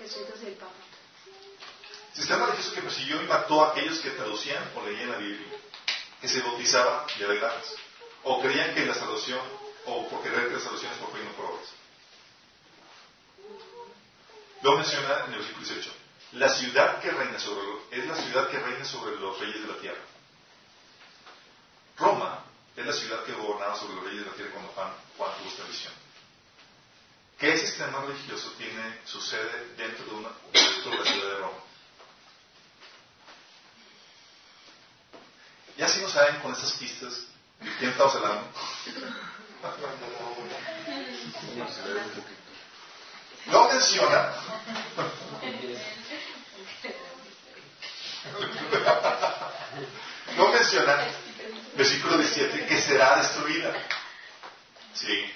[0.00, 0.91] Jesús es el Papa
[2.14, 5.46] sistema religioso que persiguió y mató a aquellos que traducían o leían la Biblia,
[6.20, 7.68] que se bautizaban y adelante,
[8.24, 9.40] o creían que la salvación,
[9.86, 11.68] o por creer que la salvación es por fe y no por obras.
[14.62, 15.92] Lo menciona en el versículo 18.
[16.32, 19.78] La ciudad que reina sobre es la ciudad que reina sobre los reyes de la
[19.78, 20.00] tierra.
[21.98, 22.44] Roma
[22.76, 25.48] es la ciudad que gobernaba sobre los reyes de la tierra cuando Juan, Juan tuvo
[25.48, 25.92] esta visión.
[27.38, 31.58] ¿Qué sistema religioso tiene su sede dentro de, una, dentro de la ciudad de Roma?
[35.76, 37.26] Ya si no saben con esas pistas
[37.78, 38.44] quién estamos hablando.
[43.46, 44.34] No menciona.
[50.36, 51.08] No menciona
[51.74, 53.72] versículo 17, que será destruida.
[54.94, 55.32] Sí.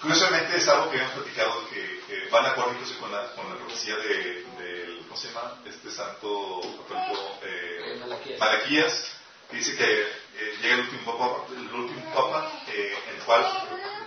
[0.00, 3.48] Curiosamente es algo que hemos platicado que, que van a acuerdo incluso con la, con
[3.48, 5.62] la profecía de, del, ¿cómo se llama?
[5.64, 9.11] Este santo católico eh, Malaquías.
[9.52, 13.46] Dice que eh, llega el último papa, el último papa eh, el cual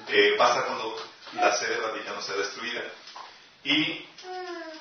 [0.08, 2.82] eh, va a ser cuando la sede del Vaticano sea destruida.
[3.64, 4.06] Y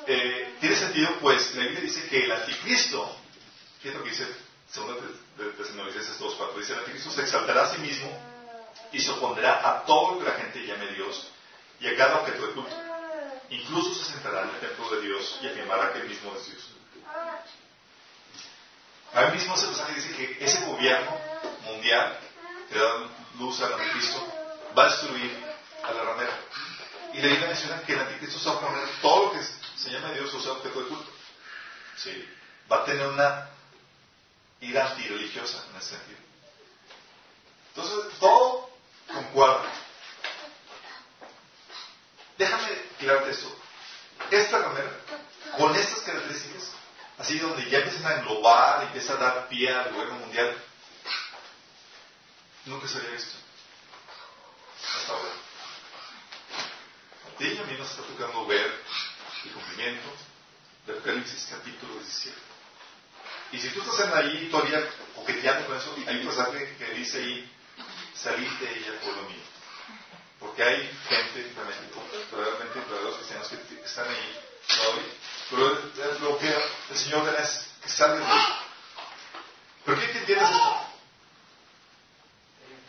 [0.07, 3.17] eh, tiene sentido, pues, la Biblia dice que el anticristo,
[3.83, 6.59] ¿qué es lo que dice de Tesalonicenses 2.4?
[6.59, 8.11] Dice, el anticristo se exaltará a sí mismo
[8.93, 11.29] y se opondrá a todo lo que la gente llame Dios
[11.81, 12.77] y a cada objeto de culto.
[13.51, 16.69] Incluso se sentará en el templo de Dios y afirmará que él mismo es Dios.
[19.15, 21.17] Ahí mismo ese pasaje dice que ese gobierno
[21.63, 22.19] mundial
[22.69, 24.27] que da luz al anticristo
[24.77, 25.45] va a destruir
[25.85, 26.37] a la ramera.
[27.13, 29.39] Y la Biblia menciona que el anticristo se va a oponer todo lo que
[29.77, 31.13] se llame Dios o sea objeto de culto.
[32.71, 33.49] Va a tener una
[34.61, 36.19] ira antirreligiosa en ese sentido.
[37.69, 38.71] Entonces, todo
[39.07, 39.63] concuerda.
[42.37, 43.57] Déjame aclararte esto.
[44.31, 44.91] Esta ramera,
[45.57, 46.73] con estas características,
[47.19, 50.57] así donde ya empiezan a englobar empieza a dar pie al gobierno mundial,
[52.67, 53.35] nunca se había visto.
[54.97, 55.31] Hasta ahora.
[57.39, 58.81] Y a mí nos está tocando ver
[59.45, 60.09] el cumplimiento
[60.87, 62.37] de Apocalipsis capítulo 17.
[63.53, 67.19] Y si tú estás en ahí todavía coqueteando con eso, hay un pasaje que dice
[67.19, 67.53] ahí,
[68.15, 69.43] salid de ella, pueblo mío.
[70.41, 71.95] Porque hay gente realmente,
[72.33, 75.13] realmente verdaderos cristianos que están ahí todavía.
[75.51, 75.79] Pero
[76.21, 76.55] lo que
[76.91, 78.55] el Señor es que salgan de ahí.
[79.85, 80.87] ¿Pero qué entiendes esto?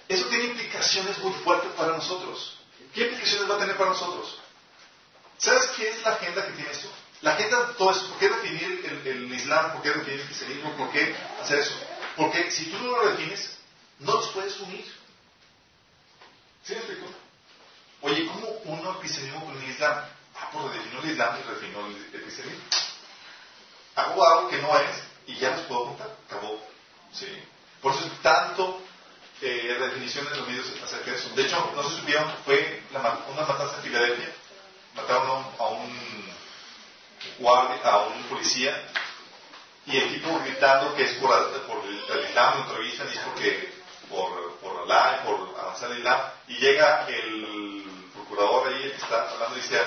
[0.07, 2.57] Eso tiene implicaciones muy fuertes para nosotros.
[2.93, 4.39] ¿Qué implicaciones va a tener para nosotros?
[5.37, 6.89] ¿Sabes qué es la agenda que tiene esto?
[7.21, 9.73] La agenda todo eso, ¿por qué definir el, el Islam?
[9.73, 10.77] ¿Por qué definir el cristianismo?
[10.77, 11.73] ¿Por qué hacer eso?
[12.15, 13.57] Porque si tú no lo defines,
[13.99, 14.85] no los puedes unir.
[16.63, 17.07] ¿Sí me explico?
[18.01, 20.05] Oye, ¿cómo uno el cristianismo con el Islam?
[20.37, 22.63] Ah, pues redefinió el Islam y redefinió el, cristianismo.
[23.95, 26.15] Hago algo que no es y ya los puedo juntar.
[26.27, 26.59] Acabó.
[27.13, 27.27] ¿Sí?
[27.81, 28.81] Por eso es tanto
[29.41, 31.29] eh, redefinición en los medios acerca de eso.
[31.29, 34.33] De hecho, no se supieron, fue la, una matanza en Filadelfia.
[34.95, 36.25] Mataron a un
[37.39, 38.75] guardia, a un policía
[39.87, 41.29] y el tipo gritando que es por,
[41.67, 43.73] por el, el Islam, lo entrevistan y es porque
[44.09, 49.61] por, por por avanzar el Islam, y llega el procurador ahí, que está hablando, y
[49.61, 49.81] dice,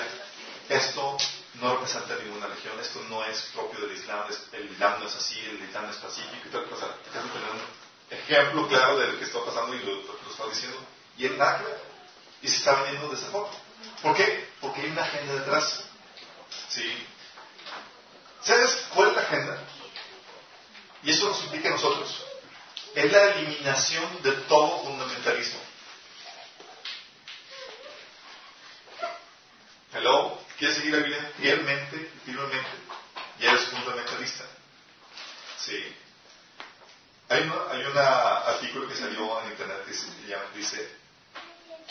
[0.69, 1.17] esto
[1.55, 5.39] no representa ninguna religión, esto no es propio del Islam, el Islam no es así,
[5.39, 6.87] el Islam es pacífico y tal cosa.
[7.05, 7.61] Déjame tener un
[8.11, 10.77] ejemplo claro de lo que está pasando y lo, lo está diciendo.
[11.17, 11.65] Y él nada.
[12.41, 13.49] Y se está vendiendo de esa forma.
[14.01, 14.47] ¿Por qué?
[14.61, 15.83] Porque hay una agenda detrás.
[16.69, 17.07] ¿Sí?
[18.43, 19.63] ¿Sabes cuál es la agenda?
[21.03, 22.25] Y eso nos implica a nosotros.
[22.95, 25.59] Es la eliminación de todo fundamentalismo.
[29.93, 32.69] Hello, ¿quieres seguir la Biblia fielmente, firmemente?
[33.39, 34.43] Y eres fundamentalista.
[35.57, 35.95] Sí.
[37.29, 40.97] Hay un hay una artículo que salió en internet que dice,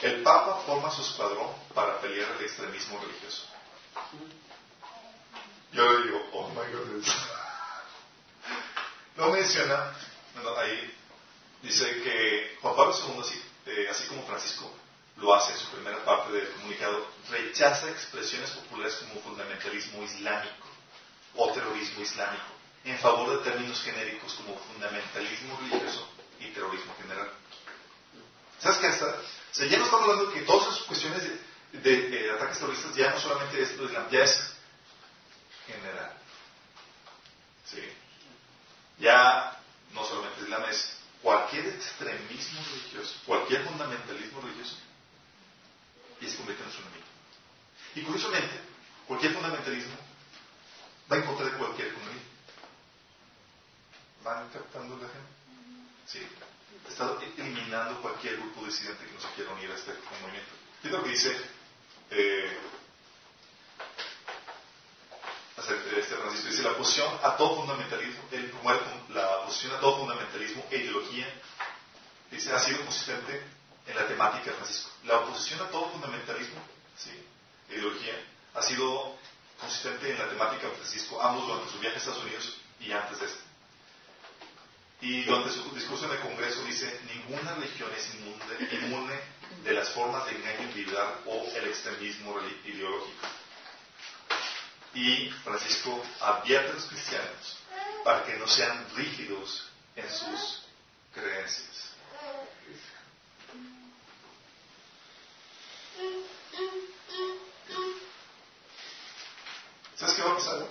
[0.03, 3.47] el Papa forma su escuadrón para pelear el extremismo religioso.
[5.73, 7.15] Yo le digo, oh my goodness.
[9.17, 9.93] No menciona,
[10.43, 10.97] no, ahí
[11.63, 14.73] dice que Juan Pablo II, así, eh, así como Francisco
[15.21, 20.67] lo hace en su primera parte del comunicado, rechaza expresiones populares como fundamentalismo islámico
[21.35, 22.45] o terrorismo islámico
[22.85, 26.09] en favor de términos genéricos como fundamentalismo religioso
[26.41, 27.31] y terrorismo general.
[28.61, 28.87] ¿Sabes qué?
[28.87, 31.23] Hasta, o sea, ya no estamos hablando de que todas esas cuestiones
[31.73, 34.55] de, ataques terroristas ya no solamente es lo ya es
[35.67, 36.13] general.
[37.67, 37.83] ¿Sí?
[38.99, 39.61] Ya
[39.93, 44.77] no solamente Islam es cualquier extremismo religioso, cualquier fundamentalismo religioso,
[46.21, 47.07] y se convierte en su enemigo.
[47.95, 48.61] Y curiosamente,
[49.07, 49.97] cualquier fundamentalismo
[51.11, 52.23] va en contra de cualquier comunidad.
[54.25, 55.39] ¿Van captando la gente?
[56.07, 56.27] Sí.
[56.89, 60.53] Está eliminando cualquier grupo disidente que no se quiera unir a este movimiento.
[60.83, 61.37] Fíjate lo que dice
[62.11, 62.59] eh,
[65.99, 66.49] este Francisco.
[66.51, 68.81] Dice la oposición a todo fundamentalismo, él promueve
[69.11, 71.27] la oposición a todo fundamentalismo e ideología,
[72.31, 73.43] dice, ha sido consistente
[73.89, 74.91] en la temática de Francisco.
[75.05, 76.61] La oposición a todo fundamentalismo,
[76.97, 77.11] sí,
[77.71, 78.15] ideología,
[78.55, 79.17] ha sido
[79.59, 83.21] consistente en la temática de Francisco, ambos durante su viaje a Estados Unidos y antes
[83.21, 83.49] de este.
[85.01, 90.25] Y durante su discurso en el Congreso dice, ninguna religión es inmune, de las formas
[90.27, 93.27] de engaño individual o el extremismo ideológico.
[94.95, 97.59] Y Francisco advierte a los cristianos
[98.05, 100.63] para que no sean rígidos en sus
[101.13, 101.88] creencias.
[110.03, 110.69] Algo?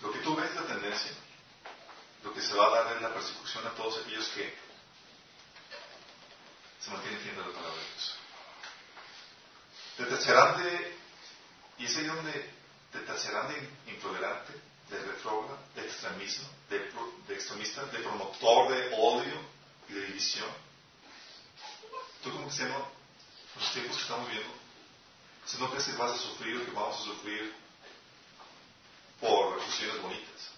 [0.00, 1.12] Lo que tú ves es la tendencia.
[2.22, 4.54] Lo que se va a dar es la persecución a todos aquellos que
[6.80, 8.14] se mantienen fieles a la palabra de Dios.
[9.96, 10.98] Te tacharán de,
[11.78, 12.50] y es ahí donde
[12.92, 14.52] te tacharán de intolerante,
[14.88, 19.40] de retrógrado, de extremismo, de extremista, de promotor de odio
[19.88, 20.48] y de división.
[22.22, 22.88] Tú como cristiano,
[23.56, 24.61] los tiempos que estamos viviendo,
[25.44, 27.54] si no crees que vas a sufrir que vamos a sufrir
[29.20, 30.50] por acusaciones bonitas,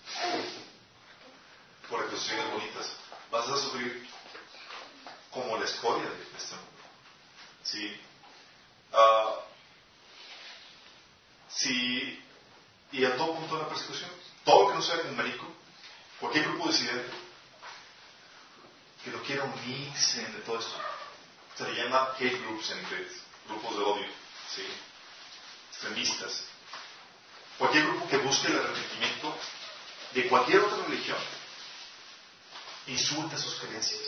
[1.89, 2.97] por acusaciones bonitas,
[3.31, 4.09] vas a sufrir
[5.31, 6.71] como la escoria de este mundo.
[7.63, 8.01] ¿Sí?
[8.93, 9.41] Ah,
[11.49, 12.23] sí,
[12.93, 14.11] y a todo punto de la persecución.
[14.45, 15.47] Todo que no sea numérico,
[16.21, 17.13] cualquier grupo disidente
[19.03, 20.77] que no quiera unirse de todo esto,
[21.57, 23.13] se le llama hate groups en inglés,
[23.47, 24.07] grupos de odio,
[24.55, 24.67] ¿sí?
[25.71, 26.45] extremistas.
[27.59, 29.37] Cualquier grupo que busque el arrepentimiento
[30.13, 31.19] de cualquier otra religión
[32.87, 34.01] insulta sus creencias.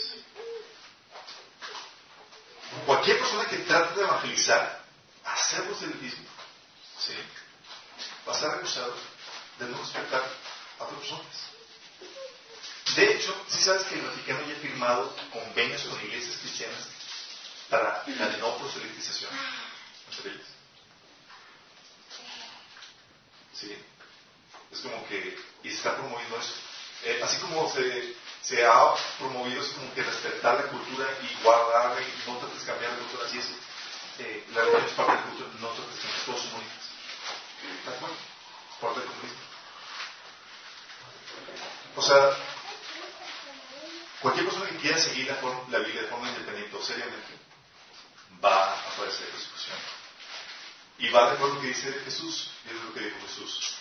[2.85, 4.85] Cualquier persona que trate de evangelizar,
[5.25, 6.27] hacer proselitismo,
[6.99, 7.15] ¿sí?
[8.29, 8.95] va a ser acusado
[9.59, 10.23] de no respetar
[10.79, 11.57] a otras personas.
[12.95, 16.89] De hecho, si sabes que el Vaticano ya ha firmado convenios con iglesias cristianas
[17.69, 19.31] para la no proselitización
[23.55, 23.77] Sí.
[24.73, 26.53] Es como que, y se está promoviendo eso.
[27.05, 31.97] Eh, así como se, se ha promovido, es como que respetar la cultura y guardar
[32.03, 33.47] y no trates de cambiar la cultura, así es.
[34.19, 36.87] Eh, la religión es parte de la cultura, no trates de cambiar, todos son bonitos.
[37.85, 38.17] ¿De acuerdo?
[38.17, 39.41] Es parte del comunismo.
[41.97, 42.31] O sea,
[44.21, 47.33] cualquier persona que quiera seguir la, forma- la Biblia de forma independiente o seriamente,
[48.45, 49.79] va a padecer persecución.
[50.99, 53.77] Y va de acuerdo lo que dice Jesús, es lo que dijo Jesús.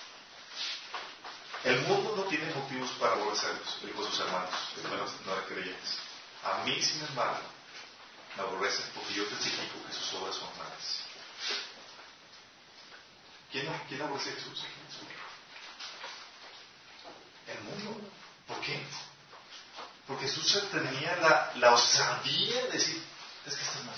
[1.64, 5.98] El mundo no tiene motivos para aborrecerlos, dijo sus hermanos, que menos no creyentes.
[6.44, 7.42] A mí, sin embargo,
[8.36, 11.00] me aborrecen porque yo testifico que sus obras son malas.
[13.52, 14.64] ¿Quién, quién aborrece a Jesús?
[17.48, 18.12] El mundo.
[18.48, 18.80] ¿Por qué?
[20.06, 23.04] Porque Jesús tenía la, la osadía de decir,
[23.46, 23.96] es que estás mal,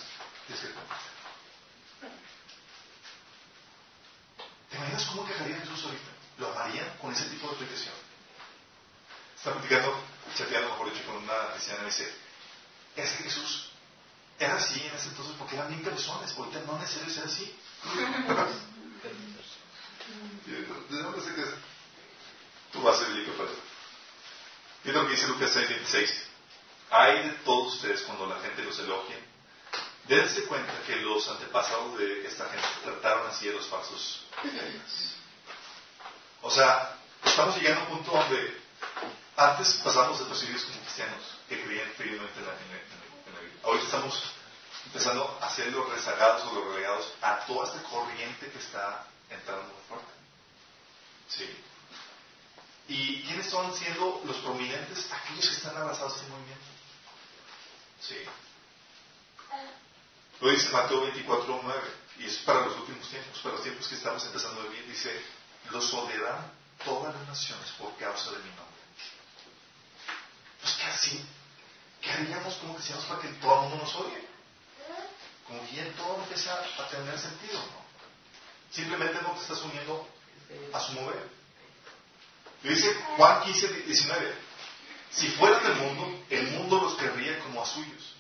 [4.70, 6.12] ¿Te imaginas cómo quejaría Jesús ahorita?
[6.38, 7.94] Lo amaría con ese tipo de explicación.
[9.36, 10.02] Está platicando,
[10.36, 12.14] chateando, mejor dicho, con una cristiana y me dice,
[12.96, 13.72] es que Jesús
[14.40, 17.60] era así en ese entonces porque eran bien cabezones, ahorita no es necesario ser así.
[20.46, 21.50] ¿De dónde sé que es?
[22.72, 23.60] Tú vas a ser bíblico para eso.
[24.84, 26.24] Fíjate lo que dice Lucas 6, 26.
[26.92, 29.18] Hay de todos ustedes cuando la gente los elogia.
[30.08, 35.16] Dense cuenta que los antepasados de esta gente trataron así a los falsos profetas.
[36.42, 38.62] O sea, estamos llegando a un punto donde
[39.36, 43.60] antes pasamos desapercibidos como cristianos que creían firmemente en la, Biblia.
[43.64, 44.24] Ahorita estamos
[44.86, 49.64] empezando a ser los rezagados o los relegados a toda esta corriente que está entrando
[49.64, 50.12] muy fuerte.
[51.28, 51.64] Sí.
[52.88, 55.12] ¿Y quiénes son siendo los prominentes?
[55.12, 56.66] Aquellos que están abrazados a este movimiento.
[58.00, 58.16] Sí.
[60.40, 61.82] Lo dice Mateo 24, 9,
[62.20, 64.86] y es para los últimos tiempos, para los tiempos que estamos empezando a vivir.
[64.88, 65.22] Dice,
[65.72, 66.52] los odiarán
[66.86, 68.66] todas las naciones por causa de mi nombre.
[70.62, 71.26] Pues que así,
[72.02, 74.28] ¿qué haríamos como cristianos para que todo el mundo nos odie?
[75.48, 77.88] Como que ya todo empieza a tener sentido, ¿no?
[78.72, 80.08] Simplemente no te estás uniendo
[80.74, 81.30] a su mover.
[82.64, 84.36] Y dice Juan 15, 19,
[85.12, 88.14] si fueran del mundo, el mundo los querría como a suyos.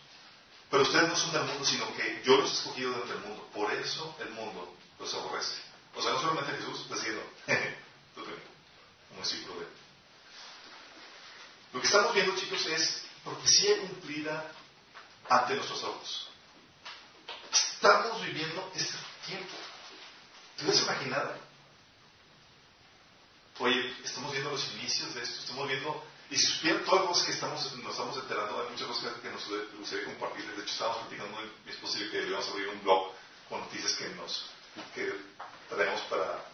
[0.69, 3.49] Pero ustedes no son del mundo, sino que yo los he escogido dentro del mundo.
[3.53, 5.55] Por eso el mundo los aborrece.
[5.95, 7.23] O sea, no solamente Jesús está diciendo,
[8.15, 8.43] tú también,
[9.09, 9.71] como discípulo de él.
[11.73, 14.51] Lo que estamos viendo, chicos, es profecía cumplida
[15.29, 16.27] ante nuestros ojos.
[17.51, 19.53] Estamos viviendo este tiempo.
[20.57, 21.47] ¿Te hubieras imaginado?
[23.59, 27.25] Oye, estamos viendo los inicios de esto, estamos viendo, y si supieran todas las cosas
[27.25, 29.47] que estamos, nos estamos enterando, hay muchas cosas que nos
[29.77, 30.45] gustaría compartir.
[30.45, 33.13] De hecho, estábamos platicando, es posible que deberíamos abrir un blog
[33.47, 34.45] con noticias que nos
[34.93, 35.11] que
[35.69, 36.45] traemos para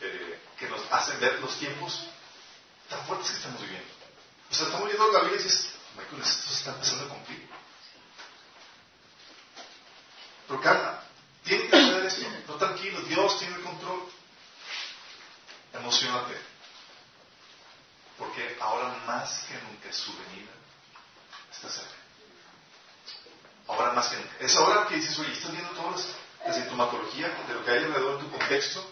[0.00, 2.06] eh, que nos hacen ver los tiempos
[2.88, 3.88] tan fuertes que estamos viviendo.
[4.50, 7.48] O sea, estamos viendo la Biblia y dices, Michael, esto se está empezando cumplir.
[10.46, 11.02] Pero calma,
[11.44, 12.26] tiene que suceder esto.
[12.46, 14.02] No tranquilo, Dios tiene el control.
[15.72, 16.55] Emocionate.
[19.06, 20.50] Más que nunca su venida
[21.52, 21.94] está cerca.
[23.68, 24.36] Ahora más que nunca.
[24.40, 27.78] Es ahora que dices, oye, estás viendo todas las la sintomatología de lo que hay
[27.78, 28.84] alrededor en tu contexto.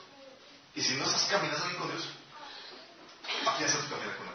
[0.74, 2.08] Y si no estás caminando bien con Dios,
[3.46, 4.34] ¿a quién estás caminando con Él?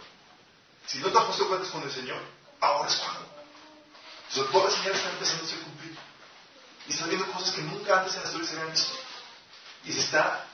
[0.87, 2.21] Si no te has puesto cuentas con el Señor,
[2.61, 3.29] ahora es cuando.
[4.29, 6.03] Entonces, todas las señales están empezando a ser cumplidas.
[6.87, 8.93] Y estás viendo cosas que nunca antes en la historia se habían visto.
[9.83, 10.45] Y se está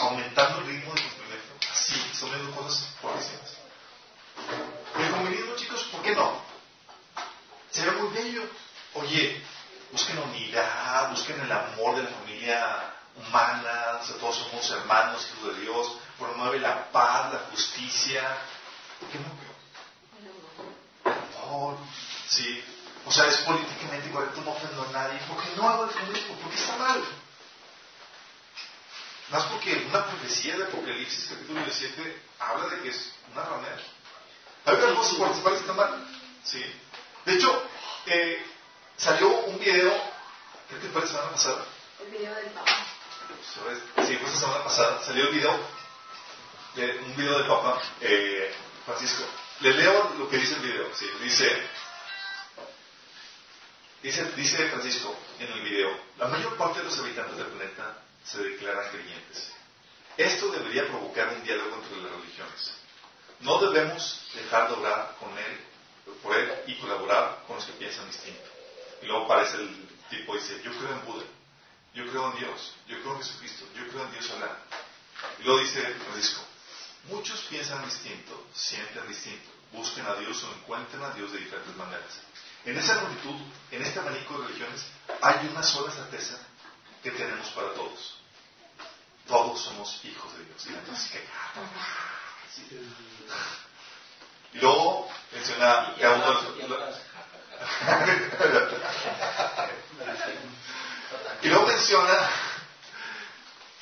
[0.00, 1.66] aumentando el ritmo de cumplimiento.
[1.72, 3.59] Así, están viendo cosas fuertísimas.
[4.98, 6.40] El convenido, chicos, ¿por qué no?
[7.70, 8.42] Se ve muy bello.
[8.94, 9.42] Oye,
[9.92, 15.96] busquen unidad, busquen el amor de la familia humana, todos somos hermanos, hijos de Dios,
[16.18, 18.22] promueve la paz, la justicia.
[18.98, 19.26] ¿Por qué no?
[21.10, 21.76] El amor,
[22.28, 22.62] sí.
[23.06, 25.18] O sea, es políticamente correcto, no ofendo a nadie.
[25.26, 26.34] ¿Por qué no hago el comunismo?
[26.36, 27.02] ¿Por qué está mal?
[29.30, 33.80] Más porque una profecía de Apocalipsis, capítulo 17, habla de que es una ramera.
[34.64, 36.06] Hay otras cosas por las cuales está mal.
[36.44, 36.64] ¿sí?
[37.24, 37.64] De hecho,
[38.06, 38.44] eh,
[38.96, 39.92] salió un video,
[40.68, 41.64] creo que fue la semana pasada.
[42.00, 42.86] El video del Papa.
[44.06, 45.02] Sí, fue la semana pasada.
[45.02, 45.58] Salió el video,
[46.76, 48.54] de, un video del Papa eh,
[48.84, 49.24] Francisco.
[49.60, 50.94] Le leo lo que dice el video.
[50.94, 51.68] Sí, dice,
[54.02, 58.42] dice, dice Francisco en el video, la mayor parte de los habitantes del planeta se
[58.42, 59.52] declaran creyentes.
[60.16, 62.79] Esto debería provocar un diálogo entre las religiones.
[63.40, 65.60] No debemos dejar de orar con él,
[66.22, 68.48] por él y colaborar con los que piensan distinto.
[69.02, 71.24] Y luego aparece el tipo y dice, yo creo en Buda,
[71.94, 74.58] yo creo en Dios, yo creo en Jesucristo, yo creo en Dios Alá.
[75.38, 76.42] Y luego dice Francisco,
[77.04, 82.20] muchos piensan distinto, sienten distinto, busquen a Dios o encuentran a Dios de diferentes maneras.
[82.64, 83.36] En esa multitud,
[83.70, 84.84] en este abanico de religiones,
[85.22, 86.38] hay una sola certeza
[87.02, 88.18] que tenemos para todos.
[89.26, 90.66] Todos somos hijos de Dios.
[90.66, 91.24] Y entonces, ¿qué?
[94.52, 97.00] Y luego menciona cada uno de los...
[101.42, 102.30] y luego menciona,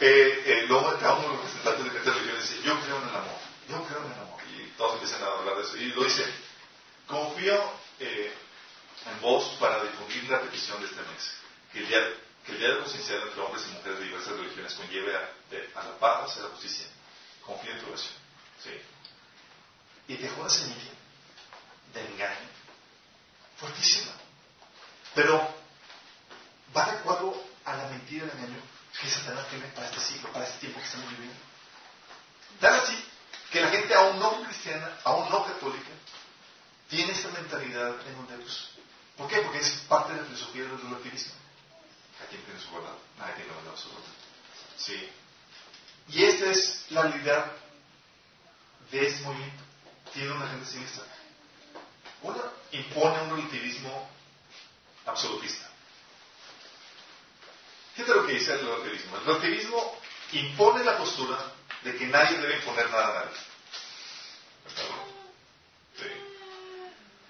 [0.00, 3.16] eh, luego cada uno de los representantes de diferentes religiones dice, yo creo en el
[3.16, 3.38] amor,
[3.68, 4.40] yo creo en el amor.
[4.56, 5.76] Y todos empiezan a hablar de eso.
[5.76, 6.26] Y lo dice,
[7.06, 8.34] confío eh,
[9.06, 11.34] en vos para difundir la petición de este mes.
[11.72, 12.00] Que el, día,
[12.46, 16.48] que entre hombres y mujeres de diversas religiones conlleve a, a la paz, a la
[16.48, 16.86] justicia.
[17.44, 18.17] Confío en tu oración.
[18.62, 18.70] ¿Sí?
[20.08, 20.92] Y dejó una semilla
[21.94, 22.48] de engaño
[23.58, 24.12] fuertísima.
[25.14, 25.54] Pero
[26.76, 28.62] va de acuerdo a la mentira del engaño
[29.00, 31.36] que Satanás tiene para este siglo, para este tiempo que estamos viviendo.
[32.60, 33.04] Tal así
[33.50, 35.90] que la gente aún no cristiana, aún no católica,
[36.88, 38.70] tiene esta mentalidad en donde, pues,
[39.16, 39.38] ¿por qué?
[39.38, 41.32] Porque es parte de la filosofía del relativismo.
[42.18, 44.08] Cada quien tiene su verdad, nadie tiene la verdad absoluta.
[44.76, 45.10] Sí.
[46.08, 47.52] Y esta es la realidad
[48.90, 49.64] de este movimiento.
[50.12, 51.04] Tiene una gente siniestra.
[52.22, 54.10] Una impone un relativismo
[55.06, 55.68] absolutista.
[57.94, 59.16] Fíjate lo que dice el relativismo.
[59.16, 60.00] El relativismo
[60.32, 61.38] impone la postura
[61.82, 63.38] de que nadie debe imponer nada a nadie.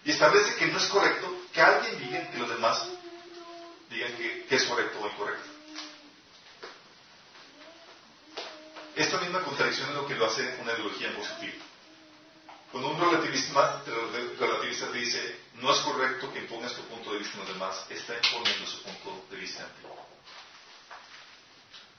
[0.04, 2.88] Y establece que no es correcto que alguien diga que los demás
[3.90, 5.57] digan que es correcto o incorrecto.
[8.98, 11.64] Esta misma contradicción es lo que lo hace una ideología positiva.
[12.72, 13.80] Cuando un relativista,
[14.40, 17.86] relativista te dice, no es correcto que impongas tu punto de vista en los demás,
[17.90, 19.88] está imponiendo su punto de vista en ti.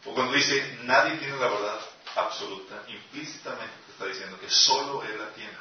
[0.07, 1.79] O cuando dice, nadie tiene la verdad
[2.17, 5.57] absoluta, implícitamente te está diciendo que solo él la tiene.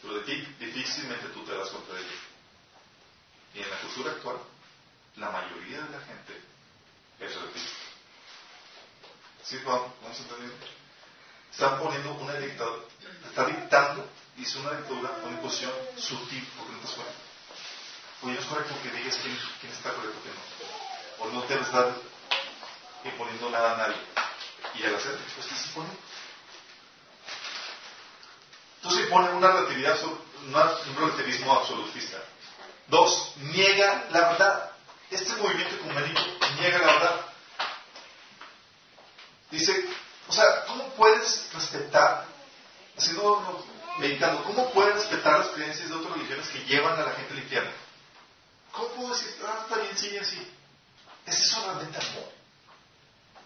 [0.00, 2.18] Pero de ti difícilmente tú te das cuenta de ello.
[3.56, 4.38] Y en la cultura actual,
[5.16, 6.40] la mayoría de la gente
[7.20, 7.81] es relativista.
[9.44, 9.80] ¿Sí, Juan?
[10.02, 10.66] ¿Vamos entendiendo?
[11.50, 12.84] Están poniendo una dictadura,
[13.28, 17.14] está dictando, dice una dictadura, una imposición sutil, porque no te das cuenta.
[18.22, 21.24] Oye, no es correcto que digas quién, está correcto quién no.
[21.24, 21.92] O no debes estar
[23.04, 23.96] imponiendo nada a nadie.
[24.76, 25.90] Y al hacer, pues ¿qué se impone?
[28.76, 32.18] Entonces impone una relatividad, un relativismo absolutista.
[32.86, 34.70] Dos, niega la verdad.
[35.10, 36.20] Este movimiento ecuménico
[36.58, 37.31] niega la verdad.
[39.52, 39.86] Dice,
[40.28, 42.26] o sea, ¿cómo puedes respetar,
[42.96, 43.66] haciendo,
[43.98, 47.38] meditando, cómo puedes respetar las creencias de otras religiones que llevan a la gente al
[47.38, 47.70] infierno?
[48.72, 50.50] ¿Cómo puedo decir, ah, está bien, sigue así?
[51.26, 52.32] ¿Es eso realmente amor?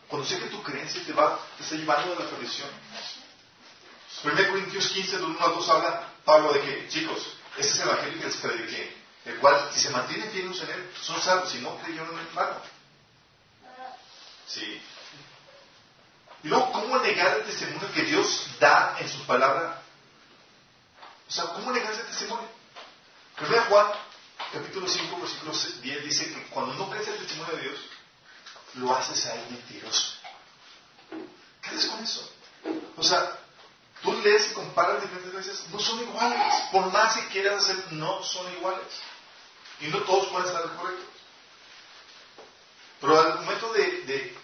[0.07, 2.69] Cuando sé que tu creencia te va, te está llevando a la perdición.
[4.23, 7.19] 1 Corintios 15, 1 a 2 habla Pablo de que, chicos,
[7.59, 10.91] este es el evangelio que les prediqué, el cual, si se mantienen fieles en él,
[11.03, 12.61] son salvos, si no creyeron en el hermano.
[14.47, 14.81] Sí.
[16.43, 19.83] Y luego, ¿cómo negar el testimonio que Dios da en su palabra?
[21.29, 22.49] O sea, ¿cómo negar ese testimonio?
[23.37, 23.87] Primero Juan,
[24.53, 27.81] capítulo 5, versículo 10, dice que cuando no crees el testimonio de Dios,
[28.75, 30.13] lo haces a él mentiroso.
[31.63, 32.33] ¿Qué haces con eso?
[32.97, 33.39] O sea,
[34.03, 36.55] tú lees y comparas diferentes veces, no son iguales.
[36.73, 38.87] Por más que quieras hacer, no son iguales.
[39.81, 41.07] Y no todos pueden estar correctos.
[43.01, 44.36] Pero al momento de,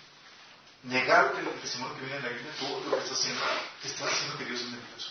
[0.82, 3.42] negar el testimonio que viene en la Biblia, tú lo que estás haciendo,
[3.84, 5.10] estás haciendo que Dios es mentiroso.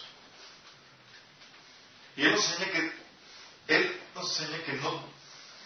[2.17, 2.93] Y Él nos enseña que,
[3.67, 5.03] Él nos enseña que no,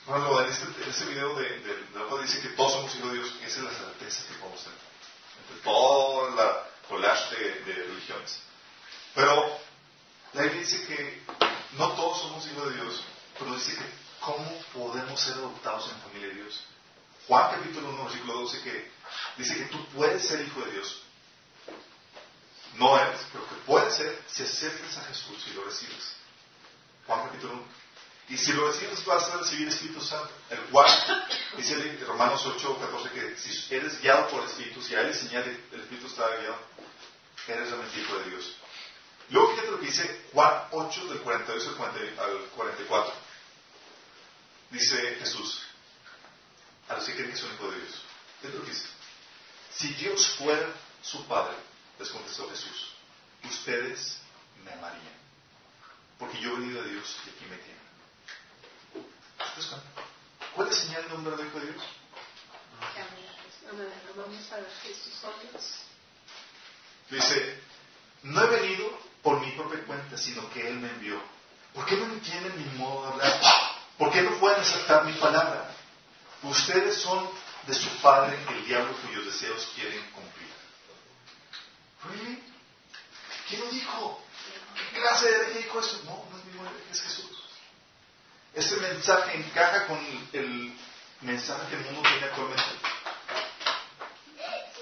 [0.06, 3.18] bueno, en este, en este video de, de, de dice que todos somos hijos de
[3.18, 4.80] Dios, esa es la certeza que podemos tener.
[5.42, 8.40] Entre toda la collage de, de religiones.
[9.16, 9.60] Pero
[10.34, 11.24] la Biblia dice que
[11.78, 13.04] no todos somos hijos de Dios,
[13.40, 16.64] pero dice que cómo podemos ser adoptados en familia de Dios.
[17.28, 18.92] Juan capítulo 1, versículo 12, que
[19.38, 21.02] dice que tú puedes ser hijo de Dios.
[22.76, 26.16] No eres, pero que puedes ser si aceptas a Jesús y lo recibes.
[27.08, 27.64] Juan capítulo 1.
[28.28, 30.90] Y si lo recibes vas a recibir el Espíritu Santo, el cual,
[31.58, 35.80] dice Romanos 8, 14, que si eres guiado por el Espíritu, si hay señal el
[35.80, 36.58] Espíritu está guiado,
[37.48, 38.56] eres realmente hijo de Dios.
[39.30, 41.68] Luego fíjate lo que dice Juan 8 del 42
[42.20, 43.14] al 44.
[44.72, 45.65] Dice Jesús,
[46.88, 48.02] a los que creen que son hijos de Dios.
[48.42, 48.88] ¿Qué es lo que dice?
[49.72, 50.68] Si Dios fuera
[51.02, 51.56] su Padre,
[52.00, 52.94] les contestó Jesús,
[53.44, 54.20] ustedes
[54.64, 55.16] me amarían.
[56.18, 57.86] Porque yo he venido de Dios y aquí me tienen.
[60.54, 61.84] ¿Cuál es señal de un verdadero hijo de Dios?
[67.10, 67.60] Dice,
[68.24, 71.22] no he venido por mi propia cuenta, sino que Él me envió.
[71.74, 73.42] ¿Por qué no entienden mi modo de hablar?
[73.98, 75.75] ¿Por qué no pueden aceptar mi palabra?
[76.46, 77.28] Ustedes son
[77.66, 80.50] de su padre el diablo cuyos deseos quieren cumplir.
[83.50, 84.24] ¿Quién lo dijo?
[84.94, 86.02] ¿Qué clase de hereje dijo eso?
[86.06, 87.32] No, no es mi hereje, es Jesús.
[88.54, 90.00] Este mensaje encaja con
[90.34, 90.78] el
[91.22, 92.64] mensaje que el mundo tiene actualmente.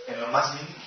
[0.07, 0.83] En lo más mínimo.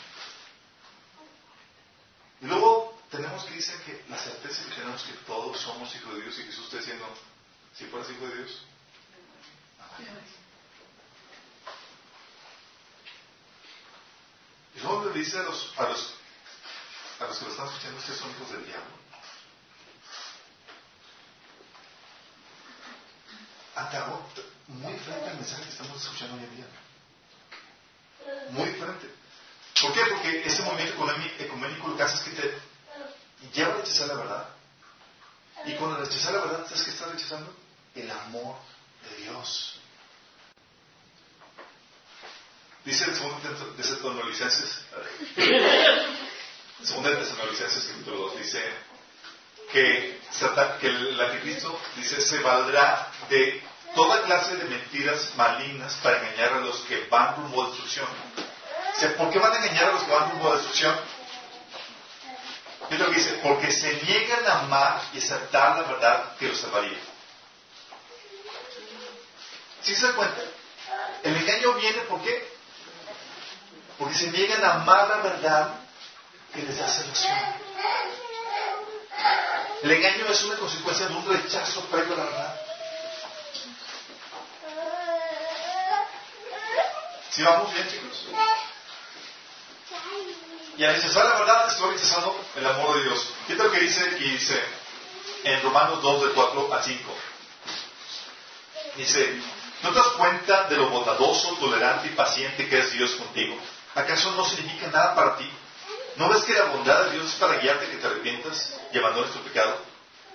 [2.42, 6.20] Y luego tenemos que decir que la certeza que tenemos que todos somos hijos de
[6.20, 7.08] Dios y Jesús está diciendo,
[7.74, 8.62] si fueras hijo de Dios,
[14.76, 16.14] Y luego le dice a los, a los,
[17.20, 18.96] a los que lo están escuchando, ustedes son hijos del diablo.
[23.74, 24.26] Acabó
[24.68, 26.66] muy frente al mensaje que estamos escuchando hoy en día.
[28.50, 29.10] Muy frente.
[29.80, 30.00] ¿Por qué?
[30.06, 31.04] Porque ese movimiento
[31.38, 32.58] ecuménico lo que hace es que te
[33.52, 34.48] lleva a rechazar la verdad.
[35.64, 37.54] Y cuando rechazas la verdad, ¿sabes qué estás rechazando?
[37.94, 38.56] El amor
[39.02, 39.78] de Dios.
[42.86, 43.40] Dice el segundo
[46.84, 48.62] segundo de Tesalonicenses capítulo 2, dice
[49.72, 50.20] que,
[50.82, 53.60] el anticristo, dice, se valdrá de
[53.96, 58.06] toda clase de mentiras malignas para engañar a los que van rumbo a destrucción.
[59.18, 60.96] ¿Por qué van a engañar a los que van rumbo a destrucción?
[62.88, 66.58] Es lo que dice, porque se niegan a amar y aceptar la verdad que los
[66.58, 67.00] salvaría.
[69.82, 70.40] ¿Sí se dan cuenta?
[71.24, 72.55] El engaño viene, ¿por qué?
[73.98, 75.74] Porque se niegan a amar la verdad
[76.54, 77.36] que les da salvación.
[79.82, 82.60] El engaño es una consecuencia de un rechazo previo a la verdad.
[87.30, 88.24] ¿Sí vamos bien, chicos?
[90.78, 93.28] Y al rechazar la verdad, estoy rechazando el amor de Dios.
[93.46, 94.30] ¿Qué es lo que dice aquí?
[94.30, 94.62] Dice
[95.44, 97.14] en Romanos 2, de 4 a 5.
[98.96, 99.40] Dice,
[99.82, 103.56] ¿no te das cuenta de lo bondadoso, tolerante y paciente que es Dios contigo?
[103.96, 105.50] ¿Acaso no significa nada para ti?
[106.16, 109.32] ¿No ves que la bondad de Dios es para guiarte que te arrepientas y abandones
[109.32, 109.78] tu pecado?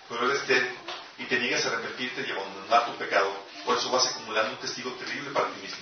[0.09, 0.76] Pero eres te
[1.20, 3.32] y te niegas a arrepentirte y abandonar tu pecado.
[3.64, 5.78] Por eso vas acumulando un testigo terrible para ti mismo.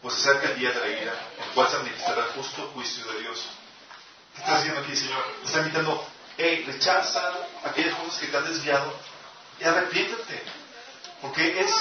[0.00, 1.12] Pues se acerca el día de la ira,
[1.44, 3.46] el cual se manifestará el justo juicio de Dios.
[4.34, 5.22] ¿Qué estás haciendo aquí, Señor?
[5.42, 6.06] Te está invitando,
[6.38, 7.32] hey, rechaza
[7.64, 8.94] aquellas cosas que te han desviado
[9.60, 10.42] y arrepiéntate.
[11.20, 11.74] Porque es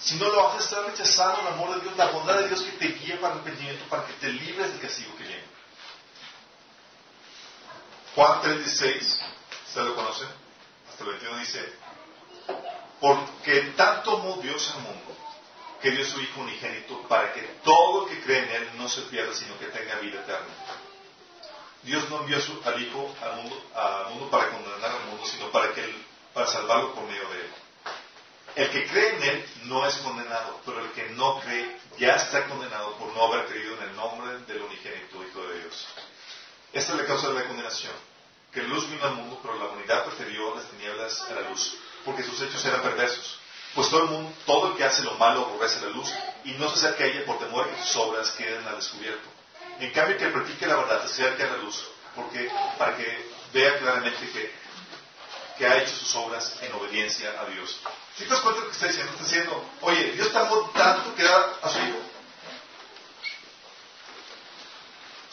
[0.00, 2.72] si no lo haces, estás rechazando el amor de Dios, la bondad de Dios que
[2.72, 5.44] te guía para el arrepentimiento, para que te libres del castigo que viene.
[8.14, 9.20] Juan 3:16,
[9.68, 10.24] ¿usted lo conoce?
[10.88, 11.72] Hasta el 21 dice,
[13.00, 15.16] porque tanto amó Dios al mundo,
[15.82, 19.34] que dio su Hijo unigénito, para que todo que cree en Él no se pierda,
[19.34, 20.54] sino que tenga vida eterna.
[21.82, 25.74] Dios no envió al Hijo al mundo, al mundo para condenar al mundo, sino para,
[25.74, 25.84] que
[26.32, 27.63] para salvarlo por medio de Él.
[28.56, 32.46] El que cree en Él no es condenado, pero el que no cree ya está
[32.46, 35.86] condenado por no haber creído en el nombre del unigénito Hijo de Dios.
[36.72, 37.92] Esta es la causa de la condenación,
[38.52, 42.22] que luz vino al mundo, pero la humanidad prefirió las tinieblas a la luz, porque
[42.22, 43.40] sus hechos eran perversos.
[43.74, 46.08] Pues todo el mundo, todo el que hace lo malo aborrece la luz
[46.44, 49.28] y no se acerca a ella por temor que sus obras queden al descubierto.
[49.80, 51.84] En cambio, que practique la verdad se acerca a la luz
[52.14, 52.48] porque,
[52.78, 54.52] para que vea claramente
[55.58, 57.80] que ha hecho sus obras en obediencia a Dios.
[58.16, 59.12] ¿Sí te das cuenta lo que está diciendo?
[59.12, 61.98] Está diciendo, oye, Dios te amó tanto que da a su hijo.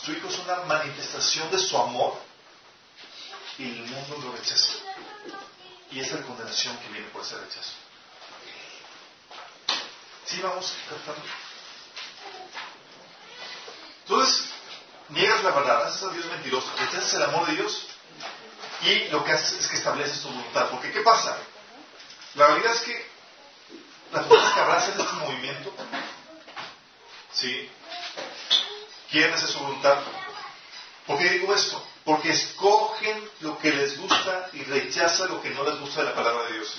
[0.04, 2.20] Su hijo es una manifestación de su amor
[3.60, 4.74] y el mundo lo rechaza.
[5.92, 7.72] Y esa es la condenación que viene por ese rechazo.
[10.26, 11.22] ¿Sí vamos captando?
[14.04, 14.46] Entonces,
[15.10, 17.86] niegas la verdad, haces a Dios mentiroso, rechazas el amor de Dios
[18.82, 20.70] y lo que haces es que estableces tu voluntad.
[20.70, 21.38] Porque, ¿qué pasa?
[22.36, 23.06] La realidad es que
[24.12, 25.74] las personas que abrazan este movimiento,
[27.34, 27.70] ¿sí?
[29.10, 30.00] Quieren hacer su voluntad.
[31.06, 31.86] ¿Por qué digo esto?
[32.06, 36.16] Porque escogen lo que les gusta y rechazan lo que no les gusta de la
[36.16, 36.74] palabra de Dios.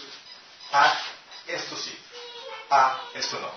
[0.72, 0.98] Ah,
[1.46, 1.96] esto sí.
[2.70, 3.50] Ah, esto no.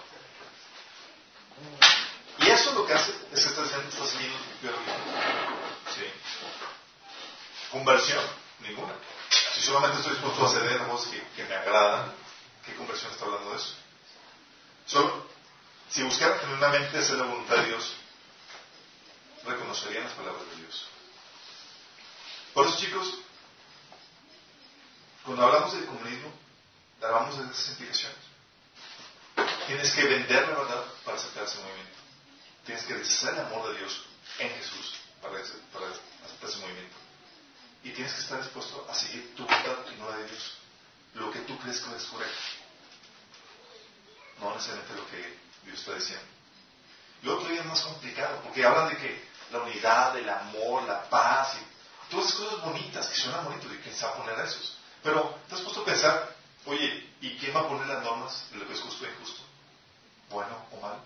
[2.46, 4.38] Y eso lo que hace es que está diciendo, está siguiendo
[5.96, 6.06] ¿Sí?
[7.72, 8.24] Conversión,
[8.60, 8.94] ninguna.
[9.30, 12.14] Si solamente estoy dispuesto a hacer cosas que, que me agradan,
[12.66, 13.74] ¿qué conversión está hablando de eso?
[14.86, 15.28] Solo,
[15.90, 17.94] si buscaran genuinamente hacer la voluntad de Dios,
[19.46, 20.88] reconocerían las palabras de Dios.
[22.54, 23.16] Por eso, chicos,
[25.24, 26.32] cuando hablamos del comunismo,
[27.02, 28.18] hablamos de esas implicaciones.
[29.68, 31.98] Tienes que vender la verdad para aceptar ese movimiento.
[32.66, 34.06] Tienes que rechazar el amor de Dios
[34.40, 36.96] en Jesús para, aceptar ese movimiento.
[37.86, 40.54] Y tienes que estar dispuesto a seguir tu voluntad y no la de Dios.
[41.14, 42.36] Lo que tú crees que es correcto.
[44.42, 46.26] No necesariamente lo que Dios está diciendo.
[47.22, 51.58] Lo otro es más complicado, porque hablan de que la unidad, el amor, la paz,
[51.62, 54.78] y todas esas cosas bonitas, que suenan bonitos, y quién a poner a esos.
[55.04, 58.58] Pero te has puesto a pensar, oye, ¿y quién va a poner las normas de
[58.58, 59.44] lo que es justo e injusto?
[60.32, 61.02] ¿Bueno o malo?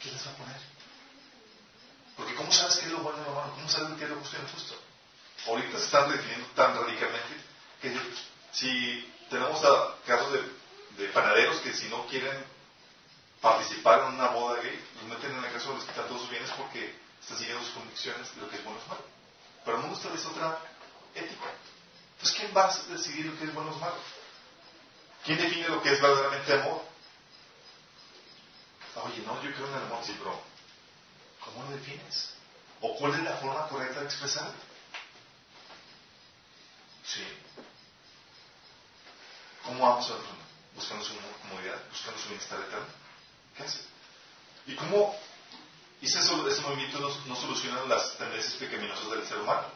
[0.00, 0.60] ¿Quién las va a poner?
[2.16, 3.52] Porque ¿cómo sabes qué es lo bueno y lo malo?
[3.54, 4.89] ¿Cómo sabes qué es lo justo y injusto?
[5.46, 7.34] Ahorita se están definiendo tan radicalmente
[7.80, 7.96] que
[8.52, 9.60] si tenemos
[10.06, 12.44] casos de, de panaderos que si no quieren
[13.40, 16.50] participar en una boda gay, los meten en la casa les quitan todos sus bienes
[16.50, 19.04] porque están siguiendo sus convicciones de lo que es bueno o malo.
[19.64, 20.58] Pero el mundo establece otra
[21.14, 21.46] ética.
[22.12, 23.96] Entonces, ¿quién va a decidir lo que es bueno o malo?
[25.24, 26.82] ¿Quién define lo que es verdaderamente amor?
[28.96, 30.40] Oye, no, yo creo en el amor, sí, pero
[31.44, 32.34] ¿cómo lo defines?
[32.80, 34.52] ¿O cuál es la forma correcta de expresarlo?
[37.14, 37.24] Sí.
[39.64, 40.14] ¿Cómo vamos a
[40.74, 42.86] buscando su comodidad, buscando su bienestar eterno?
[43.56, 43.80] ¿Qué hace?
[44.66, 45.16] ¿Y cómo
[46.02, 49.66] ese, movimiento no, soluciona las tendencias pecaminosas del ser humano.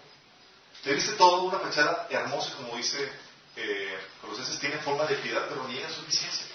[0.82, 3.12] Te dice todo una fachada hermosa, como dice
[3.56, 3.98] eh,
[4.60, 6.46] tiene forma de piedad, pero niega suficiencia.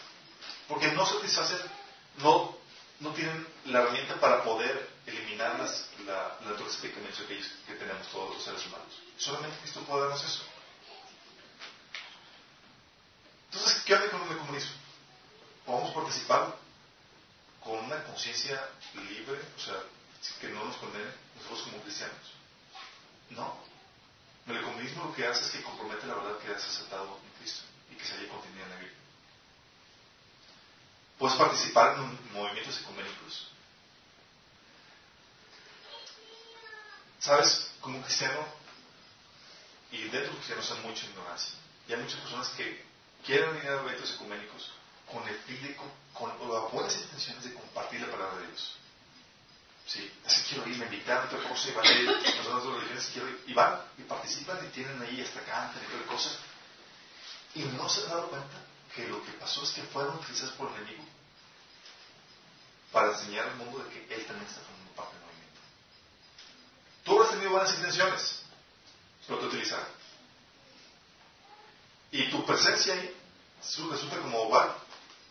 [0.67, 1.59] Porque no satisfacen,
[2.17, 2.57] no,
[2.99, 8.07] no tienen la herramienta para poder eliminar las, la, la naturaleza pecaminosa que, que tenemos
[8.07, 8.87] todos los seres humanos.
[9.17, 10.41] Solamente Cristo puede darnos eso.
[13.51, 14.71] Entonces, ¿qué hace con el comunismo?
[15.65, 16.55] ¿Podemos participar?
[17.69, 19.75] con una conciencia libre, o sea,
[20.39, 22.33] que no nos condene nosotros como cristianos.
[23.29, 23.57] No.
[24.47, 27.63] El comunismo lo que hace es que compromete la verdad que has aceptado en Cristo
[27.91, 28.97] y que se haya contenido en la Biblia.
[31.19, 33.47] Puedes participar en movimientos ecuménicos.
[37.19, 37.69] ¿Sabes?
[37.81, 38.47] Como cristiano,
[39.91, 41.55] y dentro de cristianos hay mucha ignorancia.
[41.87, 42.83] Y hay muchas personas que
[43.25, 44.71] quieren ir a eventos ecuménicos
[45.11, 45.75] con el fin de,
[46.13, 46.31] con,
[46.71, 48.75] buenas intenciones de compartir la palabra de Dios.
[49.87, 53.09] Sí, así quiero ir, me invitan, otra cosa, y van a ir, las otras religiones,
[53.11, 56.29] quiero ir, y van, y participan, y tienen ahí hasta cantan y toda cosa.
[57.55, 58.57] Y no se han dado cuenta
[58.95, 61.03] que lo que pasó es que fueron utilizados por el enemigo
[62.91, 65.61] para enseñar al mundo de que él también está formando parte del movimiento.
[67.03, 68.41] Tú has tenido buenas intenciones,
[69.27, 69.98] pero te utilizaron.
[72.11, 73.15] Y tu presencia ahí
[73.61, 74.75] resulta como igual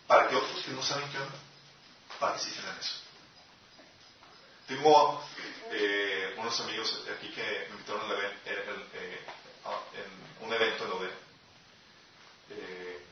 [0.07, 1.39] para que otros que no saben qué onda
[2.19, 2.95] participen en eso.
[4.67, 5.25] Tengo
[5.71, 9.25] eh, unos amigos aquí que me invitaron a eh,
[9.95, 11.11] en un evento en ODE.
[12.51, 13.05] Eh,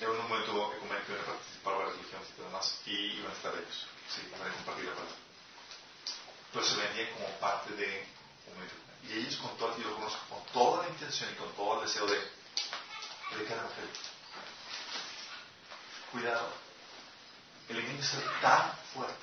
[0.00, 3.86] era un momento ecuménico de participar varias religiones y demás, y iban a estar ellos,
[4.08, 5.14] sí, van a compartir la palabra.
[6.52, 8.06] Pero se como parte de
[8.48, 8.91] un momento.
[9.08, 11.86] Y ellos con todo, y lo conozco, con toda la intención y con todo el
[11.88, 12.18] deseo de
[13.30, 13.90] predicar el Evangelio
[16.12, 16.52] Cuidado.
[17.68, 19.14] El enemigo es tan fuerte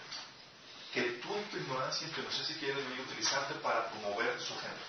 [0.93, 4.39] que tú en tu ignorancia, que no sé si quiere el enemigo utilizarte para promover
[4.41, 4.81] su agenda.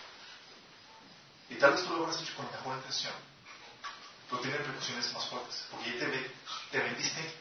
[1.50, 3.12] Y tal vez tú lo habrás hecho con la mejor intención.
[4.30, 6.30] pero tiene repercusiones más fuertes, porque ya te, ve-
[6.70, 7.34] te vendiste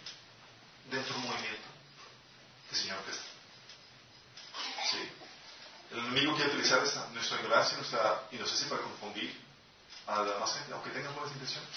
[0.89, 1.67] dentro de un movimiento
[2.69, 3.23] que el Señor te está.
[4.91, 5.11] Sí.
[5.91, 6.79] El enemigo quiere utilizar
[7.13, 9.41] nuestra ignorancia, nuestra inocencia para confundir
[10.07, 11.69] a la demás gente, aunque tengan buenas intenciones.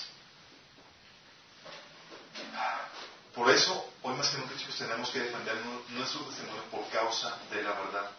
[3.34, 7.38] Por eso, hoy más que nunca, chicos, tenemos que defender nu- nuestro testimonio por causa
[7.50, 8.10] de la verdad.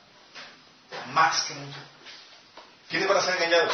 [1.13, 1.77] Más que nunca.
[2.89, 3.73] ¿Quiénes van a ser engañados?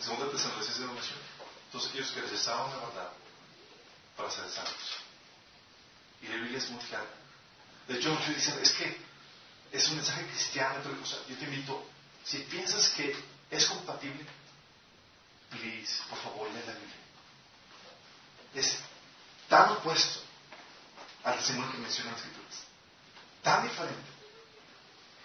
[0.00, 1.18] Segunda Tesalonicenses de mención.
[1.72, 3.10] Todos aquellos que rechazaron la verdad
[4.16, 4.74] para ser salvos.
[6.22, 7.06] Y la Biblia es muy clara.
[7.88, 8.96] De hecho, muchos dicen, es que
[9.72, 10.80] es un mensaje cristiano.
[11.28, 11.86] Yo te invito,
[12.24, 13.16] si piensas que
[13.50, 14.24] es compatible,
[15.50, 16.96] please, por favor, lee la Biblia.
[18.54, 18.78] Es
[19.48, 20.20] tan opuesto
[21.24, 22.58] al testimonio que mencionan las escrituras.
[23.42, 24.10] Tan diferente.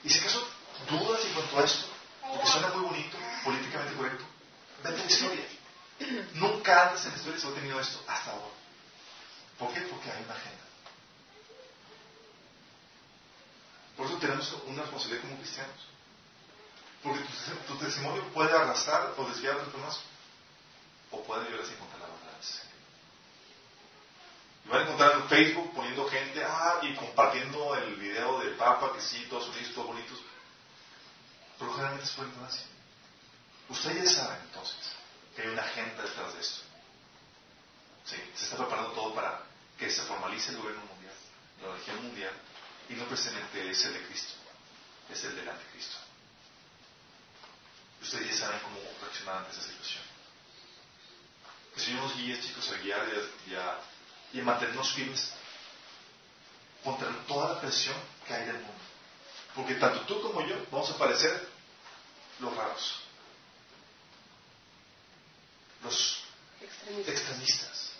[0.05, 0.47] Y si acaso
[0.89, 1.86] dudas en cuanto a esto,
[2.22, 4.24] porque suena muy bonito, políticamente correcto,
[4.84, 5.45] vete la historia.
[6.36, 8.53] Nunca antes en la historia se ha tenido esto hasta ahora.
[9.59, 9.82] ¿Por qué?
[9.82, 10.64] Porque hay una agenda.
[13.97, 15.93] Por eso tenemos una responsabilidad como cristianos.
[17.03, 17.19] Porque
[17.67, 19.99] tu, testimonio puede arrastrar o desviar a los demás,
[21.11, 22.23] o puede ayudar a encontrar la verdad.
[24.65, 28.93] Y van a encontrar en Facebook poniendo gente, ah, y compartiendo el video del Papa,
[28.93, 30.19] que sí, todos unidos, todos bonitos.
[31.59, 32.65] Pero generalmente es por ignorancia.
[33.69, 34.93] Ustedes saben entonces
[35.35, 36.61] que hay una agenda detrás de esto.
[38.05, 39.41] Sí, se está preparando todo para
[39.77, 41.13] que se formalice el gobierno mundial,
[41.61, 42.33] la religión mundial,
[42.89, 44.34] y no precisamente es el de Cristo,
[45.11, 45.97] es el del anticristo.
[48.01, 50.03] Ustedes ya saben cómo reaccionar ante esa situación.
[51.73, 53.79] Que Señor nos guíe, chicos, a guiar y a, y a,
[54.34, 55.31] y a mantenernos firmes
[56.84, 57.95] contra toda la presión
[58.27, 58.84] que hay del mundo.
[59.55, 61.47] Porque tanto tú como yo vamos a parecer
[62.39, 62.99] los raros,
[65.84, 66.23] los
[66.61, 67.13] Extremistas.
[67.13, 67.91] extremistas.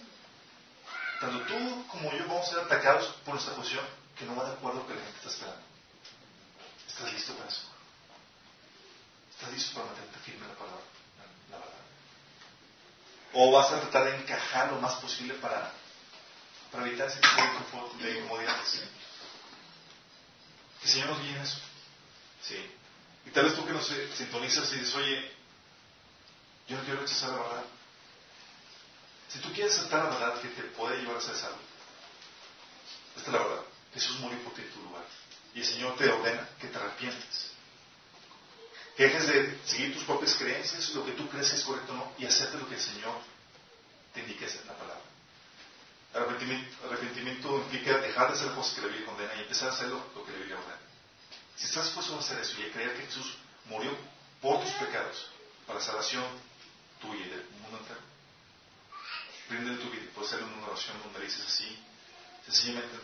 [1.20, 4.54] Tanto tú como yo vamos a ser atacados por nuestra posición que no va de
[4.54, 5.62] acuerdo con lo que la gente está esperando.
[6.88, 7.62] ¿Estás listo para eso?
[9.32, 10.84] ¿Estás listo para mantenerte firme la palabra?
[11.50, 11.74] La verdad.
[13.34, 15.72] ¿O vas a tratar de encajar lo más posible para,
[16.72, 18.84] para evitar ese tipo de incomodidades?
[20.84, 21.58] El Señor nos guíe en eso.
[22.42, 22.72] Sí.
[23.26, 25.32] Y tal vez tú que nos eh, sintonizas y dices, oye,
[26.68, 27.64] yo no quiero rechazar la verdad.
[29.30, 31.58] Si tú quieres aceptar la verdad que te puede llevar a ser salvo,
[33.16, 33.64] esta es la verdad.
[33.94, 35.04] Jesús murió por ti en tu lugar.
[35.54, 37.52] Y el Señor te ordena que te arrepientes.
[38.98, 41.96] Que dejes de seguir tus propias creencias, lo que tú crees que es correcto o
[41.96, 43.16] no, y aceptes lo que el Señor
[44.14, 45.02] te indique en la palabra.
[46.14, 50.12] Arrepentimiento, implica dejar de hacer cosas que la Biblia condena y empezar a hacer lo,
[50.16, 50.80] lo que la Biblia ordena.
[51.56, 53.36] Si estás dispuesto a hacer eso y a creer que Jesús
[53.66, 53.96] murió
[54.42, 55.28] por tus pecados,
[55.66, 56.26] para la salvación
[57.02, 58.00] tuya y del mundo entero,
[59.50, 60.04] rinde tu vida.
[60.14, 61.78] Puedes hacer una oración donde dices así,
[62.46, 62.98] sencillamente,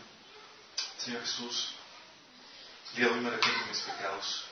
[0.98, 1.74] Señor Jesús,
[2.90, 4.44] el día de hoy me arrepiento de mis pecados.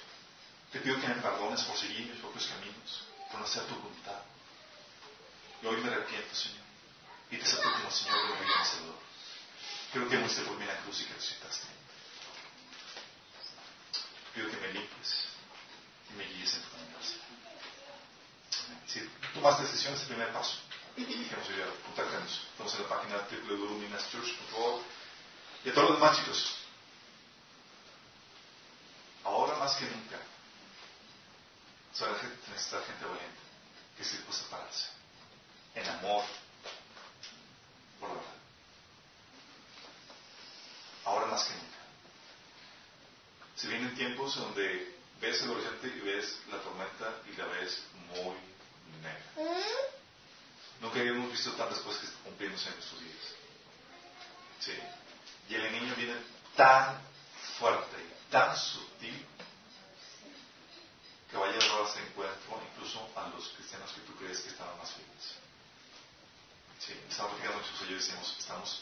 [0.72, 4.20] Te pido que me perdones por seguir mis propios caminos, por no hacer tu voluntad.
[5.62, 6.64] Y hoy me arrepiento, Señor,
[7.30, 8.98] y te acepto como Señor de mi vida Salvador.
[9.92, 11.66] Creo que muiste por mí la cruz y que resucitaste.
[14.34, 15.24] Pido que me limpies
[16.10, 16.98] y me guíes en tu camino.
[18.86, 19.00] Si
[19.34, 20.56] tomaste decisión, es el primer paso.
[20.94, 22.46] Queremos ayudar, contáctanos.
[22.50, 24.97] Estamos en la página www.luminaschurch.org.
[25.64, 26.54] Y a todos los demás chicos,
[29.24, 30.18] ahora más que nunca,
[31.92, 33.38] se va a necesitar gente valiente
[33.96, 34.88] que esté dispuesta a pararse
[35.74, 36.24] en amor
[37.98, 38.32] por la verdad.
[41.04, 41.78] Ahora más que nunca.
[43.56, 48.36] Se vienen tiempos donde ves el horizonte y ves la tormenta y la ves muy
[49.02, 49.58] negra.
[50.80, 53.16] Nunca habíamos visto tantas cosas que están cumpliéndose en nuestros días.
[54.60, 54.72] Sí.
[55.48, 56.14] Y el enemigo viene
[56.56, 57.00] tan
[57.58, 59.26] fuerte y tan sutil
[61.30, 61.68] que va a llevar
[62.08, 65.24] encuentro incluso a los cristianos que tú crees que estaban más firmes.
[66.78, 68.80] Sí, estamos platicando muchos ayer y decimos, estamos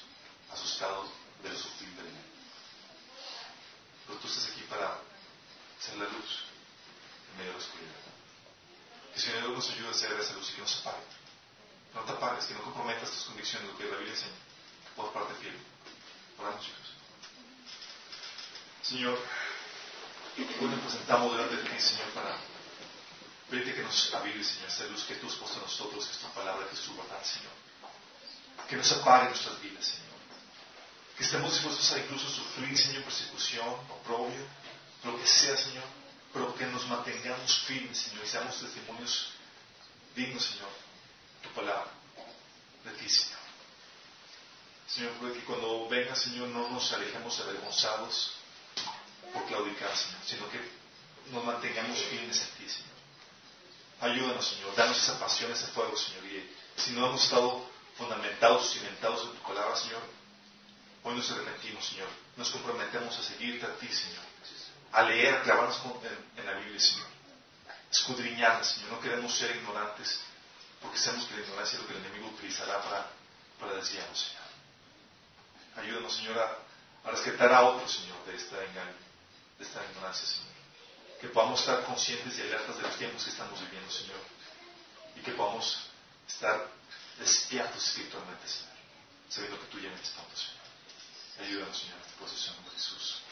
[0.52, 1.10] asustados
[1.42, 2.36] de lo sutil del enemigo.
[4.06, 4.98] Pero tú estás aquí para
[5.80, 6.44] ser la luz
[7.30, 7.94] en medio de la oscuridad.
[9.12, 11.04] Que el Señor nos ayude a ser esa luz y que no se apague.
[11.94, 14.34] No te apagues, que no comprometas tus convicciones, lo que la Biblia enseña.
[14.94, 15.56] Por parte fiel.
[18.82, 19.18] Señor,
[20.38, 22.36] hoy nos presentamos delante de ti, Señor, para
[23.50, 26.18] pedirte que nos avive, Señor, esa luz que tú has puesto en nosotros, que es
[26.18, 27.52] tu palabra, que es tu verdad, Señor.
[28.68, 30.06] Que no se apague nuestras vidas, Señor.
[31.16, 34.46] Que estemos dispuestos a incluso sufrir, Señor, persecución, oprobio,
[35.02, 35.84] lo que sea, Señor,
[36.32, 39.32] pero que nos mantengamos firmes, Señor, y seamos testimonios
[40.14, 40.70] digno, Señor,
[41.42, 41.90] tu palabra
[42.84, 43.45] de ti, Señor.
[44.86, 48.32] Señor, que cuando venga, Señor, no nos alejemos avergonzados
[49.32, 50.60] por claudicar, Señor, sino que
[51.32, 52.96] nos mantengamos firmes en ti, Señor.
[54.00, 56.24] Ayúdanos, Señor, danos esa pasión, ese fuego, Señor.
[56.26, 60.02] Y si no hemos estado fundamentados, cimentados en tu palabra, Señor,
[61.02, 62.08] hoy nos arrepentimos, Señor.
[62.36, 64.24] Nos comprometemos a seguirte a ti, Señor.
[64.92, 65.80] A leer, a clavarnos
[66.36, 67.06] en, la Biblia, Señor.
[67.90, 68.92] Escudriñarla, Señor.
[68.92, 70.20] No queremos ser ignorantes,
[70.80, 73.10] porque sabemos que la ignorancia es lo que el enemigo utilizará para,
[73.58, 74.45] para desviarnos, Señor.
[75.76, 78.94] Ayúdanos, Señor, a, rescatar a otros, Señor, de esta engaño,
[79.58, 80.54] de esta ignorancia, Señor.
[81.20, 84.20] Que podamos estar conscientes y alertas de los tiempos que estamos viviendo, Señor.
[85.16, 85.88] Y que podamos
[86.28, 86.68] estar
[87.18, 88.76] despiertos espiritualmente, Señor.
[89.28, 90.56] Sabiendo que tú ya vienes pronto, Señor.
[91.48, 93.22] Ayúdanos, Señor, en tu posición, Jesús.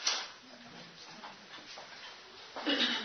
[2.55, 2.95] Amén.